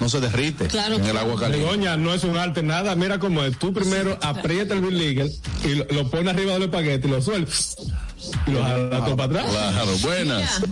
[0.00, 1.66] no se derrite Claro, en el agua caliente.
[1.66, 3.58] Begoña, no es un arte nada, mira cómo es.
[3.58, 5.30] Tú primero aprieta el Bill Legal
[5.64, 7.76] y lo, lo pones arriba del espagueti y lo sueltas.
[8.46, 9.46] Lo jalas todo para atrás.
[9.50, 10.62] Claro, buenas.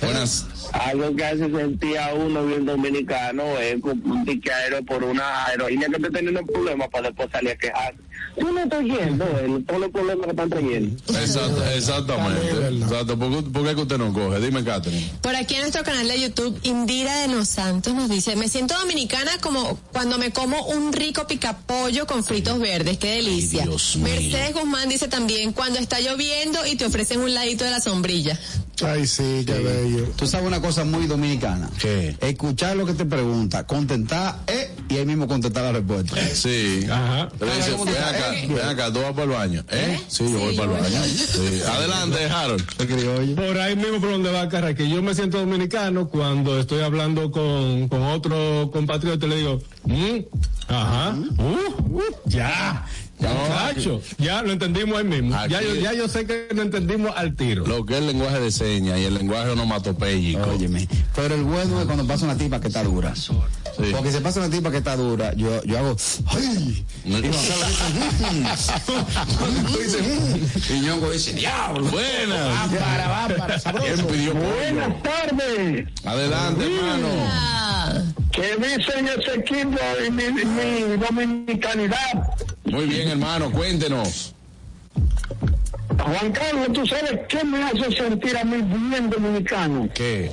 [0.00, 0.46] Buenas.
[0.72, 5.96] Algo que hace sentir a uno bien dominicano es un aéreo por una aerolínea que
[5.96, 7.94] está teniendo problemas para después salir a quejar.
[8.36, 10.96] Yo no estoy yendo, el, todos los problemas que están trayendo.
[11.18, 12.68] Exacto, exactamente.
[12.78, 13.18] Exacto.
[13.18, 14.38] ¿Por, qué- por qué que usted no coge?
[14.40, 15.10] Dime, Catherine.
[15.20, 18.78] Por aquí en nuestro canal de YouTube, Indira de los Santos nos dice, me siento
[18.78, 23.64] dominicana como cuando me como un rico picapollo con fritos verdes, qué delicia.
[23.64, 24.04] Dios mío.
[24.14, 28.38] Mercedes Guzmán dice también, cuando está lloviendo y te ofrecen un ladito de la sombrilla.
[28.82, 30.04] Ay, sí, qué bello.
[30.16, 31.68] Tú sabes una cosa muy dominicana.
[31.80, 32.16] ¿Qué?
[32.20, 36.16] Escuchar lo que te pregunta, contestar, eh, y ahí mismo contestar la respuesta.
[36.34, 36.86] Sí.
[36.90, 37.28] Ajá.
[37.38, 38.46] Te dice, ¿cómo tú ven acá, ¿Eh?
[38.48, 39.64] ven acá, tú vas para el baño.
[39.70, 40.00] ¿Eh?
[40.08, 41.02] Sí, yo voy Sí, para el baño.
[41.04, 41.62] Sí.
[41.66, 43.34] Adelante, Harold.
[43.36, 47.30] Por ahí mismo por donde va Carra, que yo me siento dominicano cuando estoy hablando
[47.30, 50.18] con, con otro compatriota y le digo, "Mm,
[50.68, 52.84] ajá, uh, uh, ya,
[53.20, 55.36] ya, No, muchacho, ya lo entendimos ahí mismo.
[55.36, 57.66] Aquí- Ya yo, ya yo sé que lo entendimos al tiro.
[57.66, 60.50] Lo que es el lenguaje de señas y el lenguaje onomatopéyico.
[60.50, 63.12] Óyeme, pero el bueno es cuando pasa una tipa que está dura.
[63.92, 65.96] Porque si pasa una tipa que está dura, yo, yo hago,
[66.26, 66.84] ¡ay!
[67.04, 67.30] No- Y "Mm".
[70.70, 70.74] "Mm".
[70.74, 71.84] y Ñongo dice, ¡diablo!
[71.90, 72.68] Buenas.
[72.78, 73.58] Para, va, para.
[74.32, 75.88] Buenas tardes.
[76.04, 77.08] Adelante, hermano.
[78.32, 82.30] ¿Qué dicen ese equipo y mi, mi dominicanidad?
[82.70, 84.34] Muy bien, hermano, cuéntenos.
[85.98, 88.56] Juan Carlos, ¿tú sabes qué me hace sentir a mí
[88.90, 89.88] bien dominicano?
[89.94, 90.30] ¿Qué?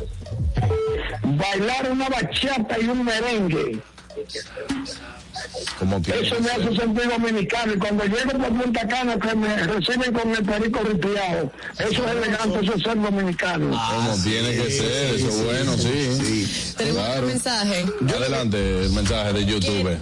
[1.24, 3.80] Bailar una bachata y un merengue.
[5.80, 7.74] ¿Cómo tiene Eso me hace sentir dominicano.
[7.74, 11.52] Y cuando llego por Punta Cana, que me reciben con el perico ripiado.
[11.78, 13.70] Eso es elegante, eso es ser dominicano.
[13.70, 16.74] Como tiene que ser, eso es bueno, sí.
[16.78, 17.22] tenemos Claro.
[17.22, 17.86] un mensaje.
[18.16, 19.98] Adelante, el mensaje de YouTube.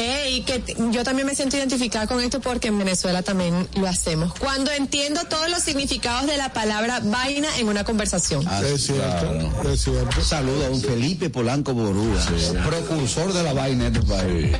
[0.00, 4.32] Ahí que yo también me siento identificada con esto porque en Venezuela también lo hacemos.
[4.38, 8.46] Cuando entiendo todos los significados de la palabra vaina en una conversación.
[8.64, 10.20] es cierto, es cierto.
[10.22, 12.20] Saludo a un Felipe Polanco Borúa,
[12.66, 14.56] precursor de la vaina en este país.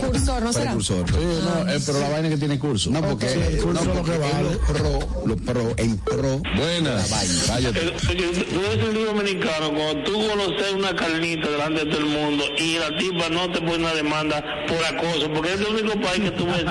[0.00, 0.64] Precursor, ¿no será?
[0.66, 1.08] Precursor.
[1.08, 2.90] Sí, no, eh, pero la vaina que tiene curso.
[2.90, 4.56] No, porque, Sí, el curso no, lo que porque vale.
[4.66, 6.42] pro, lo pro, en pro.
[6.56, 7.10] Buenas.
[7.10, 7.70] La vaina.
[7.72, 12.78] Tú eres un dominicano, cuando tú conoces una carnita delante de todo el mundo y
[12.78, 16.30] la tipa no te pone una demanda por acoso, porque es el único país que
[16.32, 16.64] tú ves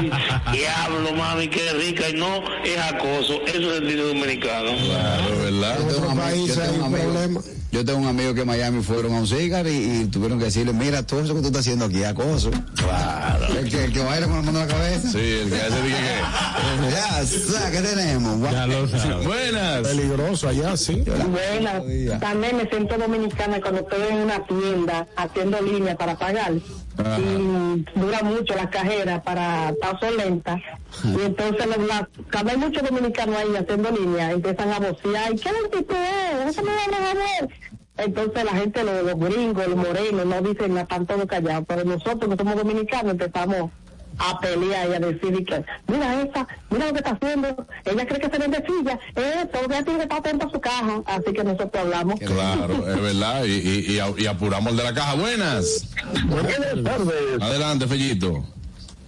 [0.51, 4.71] diablo, mami, qué rica, y no es acoso, eso es el estilo dominicano.
[4.85, 5.77] Claro, ¿verdad?
[5.79, 7.41] Yo tengo, un amigo,
[7.71, 10.45] yo tengo un amigo que en Miami fueron a un cigar y, y tuvieron que
[10.45, 12.49] decirle, mira, todo eso que tú estás haciendo aquí es acoso.
[12.75, 13.45] Claro.
[13.59, 15.11] El que, el que baila con la mano en la cabeza.
[15.11, 16.91] Sí, el que hace dije que.
[16.91, 18.51] Ya, ¿qué tenemos?
[18.51, 19.25] Ya lo sabes.
[19.27, 19.87] Buenas.
[19.87, 21.03] Peligroso allá, sí.
[21.05, 22.19] Buenas.
[22.19, 26.53] También me siento dominicana cuando estoy en una tienda haciendo línea para pagar.
[26.99, 30.59] Y dura mucho la cajera para paso lenta.
[31.03, 35.33] Y entonces los, la, hay muchos dominicanos ahí haciendo línea, empiezan a vocear.
[35.33, 36.49] ¿Y qué tipo es?
[36.49, 37.49] Eso me va a ver.
[37.97, 41.65] Entonces la gente, los, los gringos, los morenos, no dicen nada, están todos callados.
[41.67, 43.71] Pero nosotros que somos dominicanos empezamos
[44.19, 48.19] a pelear y a decir que, mira esa, mira lo que está haciendo, ella cree
[48.19, 51.43] que se vende silla, eh, todavía tiene que estar atento a su caja, así que
[51.43, 52.19] nosotros hablamos.
[52.19, 53.43] Claro, es verdad.
[53.45, 55.15] Y, y, y, y apuramos el de la caja.
[55.15, 55.89] Buenas.
[56.27, 57.41] Buenas tardes.
[57.41, 58.43] Adelante, Fellito.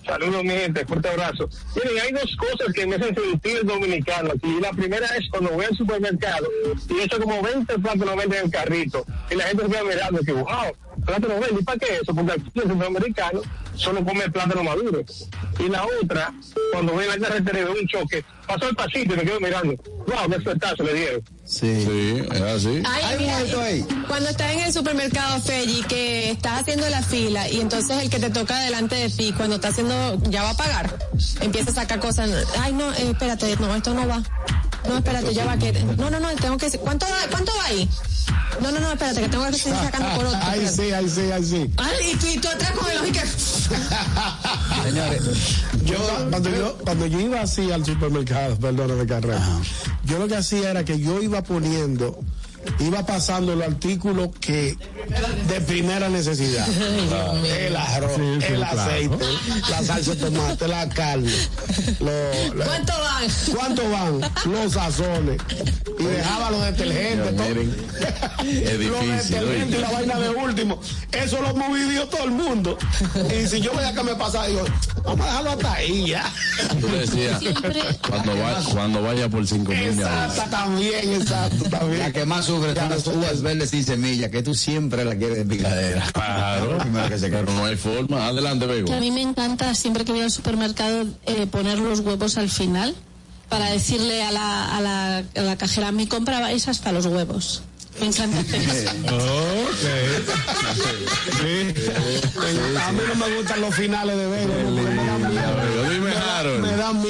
[0.05, 1.47] Saludos, mi gente, fuerte abrazo.
[1.75, 4.59] Miren, hay dos cosas que me hacen sentir dominicano aquí.
[4.59, 6.47] La primera es cuando voy al supermercado
[6.89, 9.05] y eso como 20 platos no venden en el carrito.
[9.29, 11.57] Y la gente se queda mirando que, wow, plátano verde.
[11.59, 12.13] ¿Y para qué eso?
[12.13, 13.41] Porque aquí el supermercano
[13.75, 15.03] solo come plátano maduro.
[15.59, 16.33] Y la otra,
[16.71, 19.39] cuando voy en la carretera y veo un choque, paso el pasito y me quedo
[19.39, 19.75] mirando.
[20.07, 21.21] Wow, qué suertazo le dieron.
[21.45, 21.85] Sí.
[21.85, 22.83] Sí, es así.
[22.85, 23.37] Ay, mira,
[24.07, 28.19] Cuando estás en el supermercado, Felly, que estás haciendo la fila y entonces el que
[28.19, 30.97] te toca delante de ti, cuando está haciendo, ya va a pagar,
[31.41, 32.29] empieza a sacar cosas.
[32.59, 34.23] Ay, no, eh, espérate, no, esto no va.
[34.87, 35.57] No, espérate, ya va.
[35.57, 36.69] Que, no, no, no, tengo que.
[36.79, 37.89] ¿Cuánto va, cuánto va ahí?
[38.61, 40.39] No, no, no, espérate, que tengo que seguir sacando por otro.
[40.43, 41.71] Ahí sí, ahí sí, ahí sí.
[41.77, 43.21] Ay, y tú, y tú atrás con el que.
[44.83, 45.23] Señores,
[45.85, 45.97] Yo,
[46.29, 49.41] cuando yo, cuando yo iba así al supermercado, perdóname carrera,
[50.05, 52.19] yo lo que hacía era que yo iba poniendo,
[52.79, 54.75] iba pasando los artículos que
[55.47, 56.67] de primera necesidad.
[57.45, 58.81] El arroz, Sí, sí, el claro.
[58.81, 59.25] aceite,
[59.69, 61.31] la salsa de tomate, la carne.
[61.99, 63.23] lo- la- ¿Cuánto van?
[63.55, 64.21] ¿Cuánto van?
[64.51, 65.41] Los sazones.
[65.99, 67.35] Y dejaba los detergentes.
[67.35, 67.47] todo.
[67.47, 67.75] Miren,
[68.41, 70.79] es Los detergentes y la vaina de último.
[71.11, 72.77] Eso lo movió todo el mundo.
[73.29, 74.63] Y si yo veía que me pasaba, digo,
[75.03, 76.31] vamos a dejarlo hasta ahí ya.
[76.79, 77.39] Tú decías,
[78.07, 80.25] cuando, va, cuando vaya por cinco mil ya.
[80.25, 81.99] Exacto, también, exacto, también.
[81.99, 85.37] la que más sufre son las uvas verdes sin semilla, que tú siempre la quieres
[85.37, 86.03] de picadera.
[86.13, 88.27] Claro, Primero que se pero no hay forma.
[88.27, 88.87] Adelante, Bego.
[88.87, 92.49] Que a mí me encanta siempre que voy al supermercado eh, poner los huevos al
[92.49, 92.93] final
[93.49, 97.63] para decirle a la, a la, a la cajera, mi compra vais hasta los huevos.
[97.99, 98.89] Me encanta hacer eso.
[102.79, 104.47] A mí no me gustan los finales de ver.
[105.89, 106.61] Dime, Harold.
[106.61, 107.09] Me dan miedo.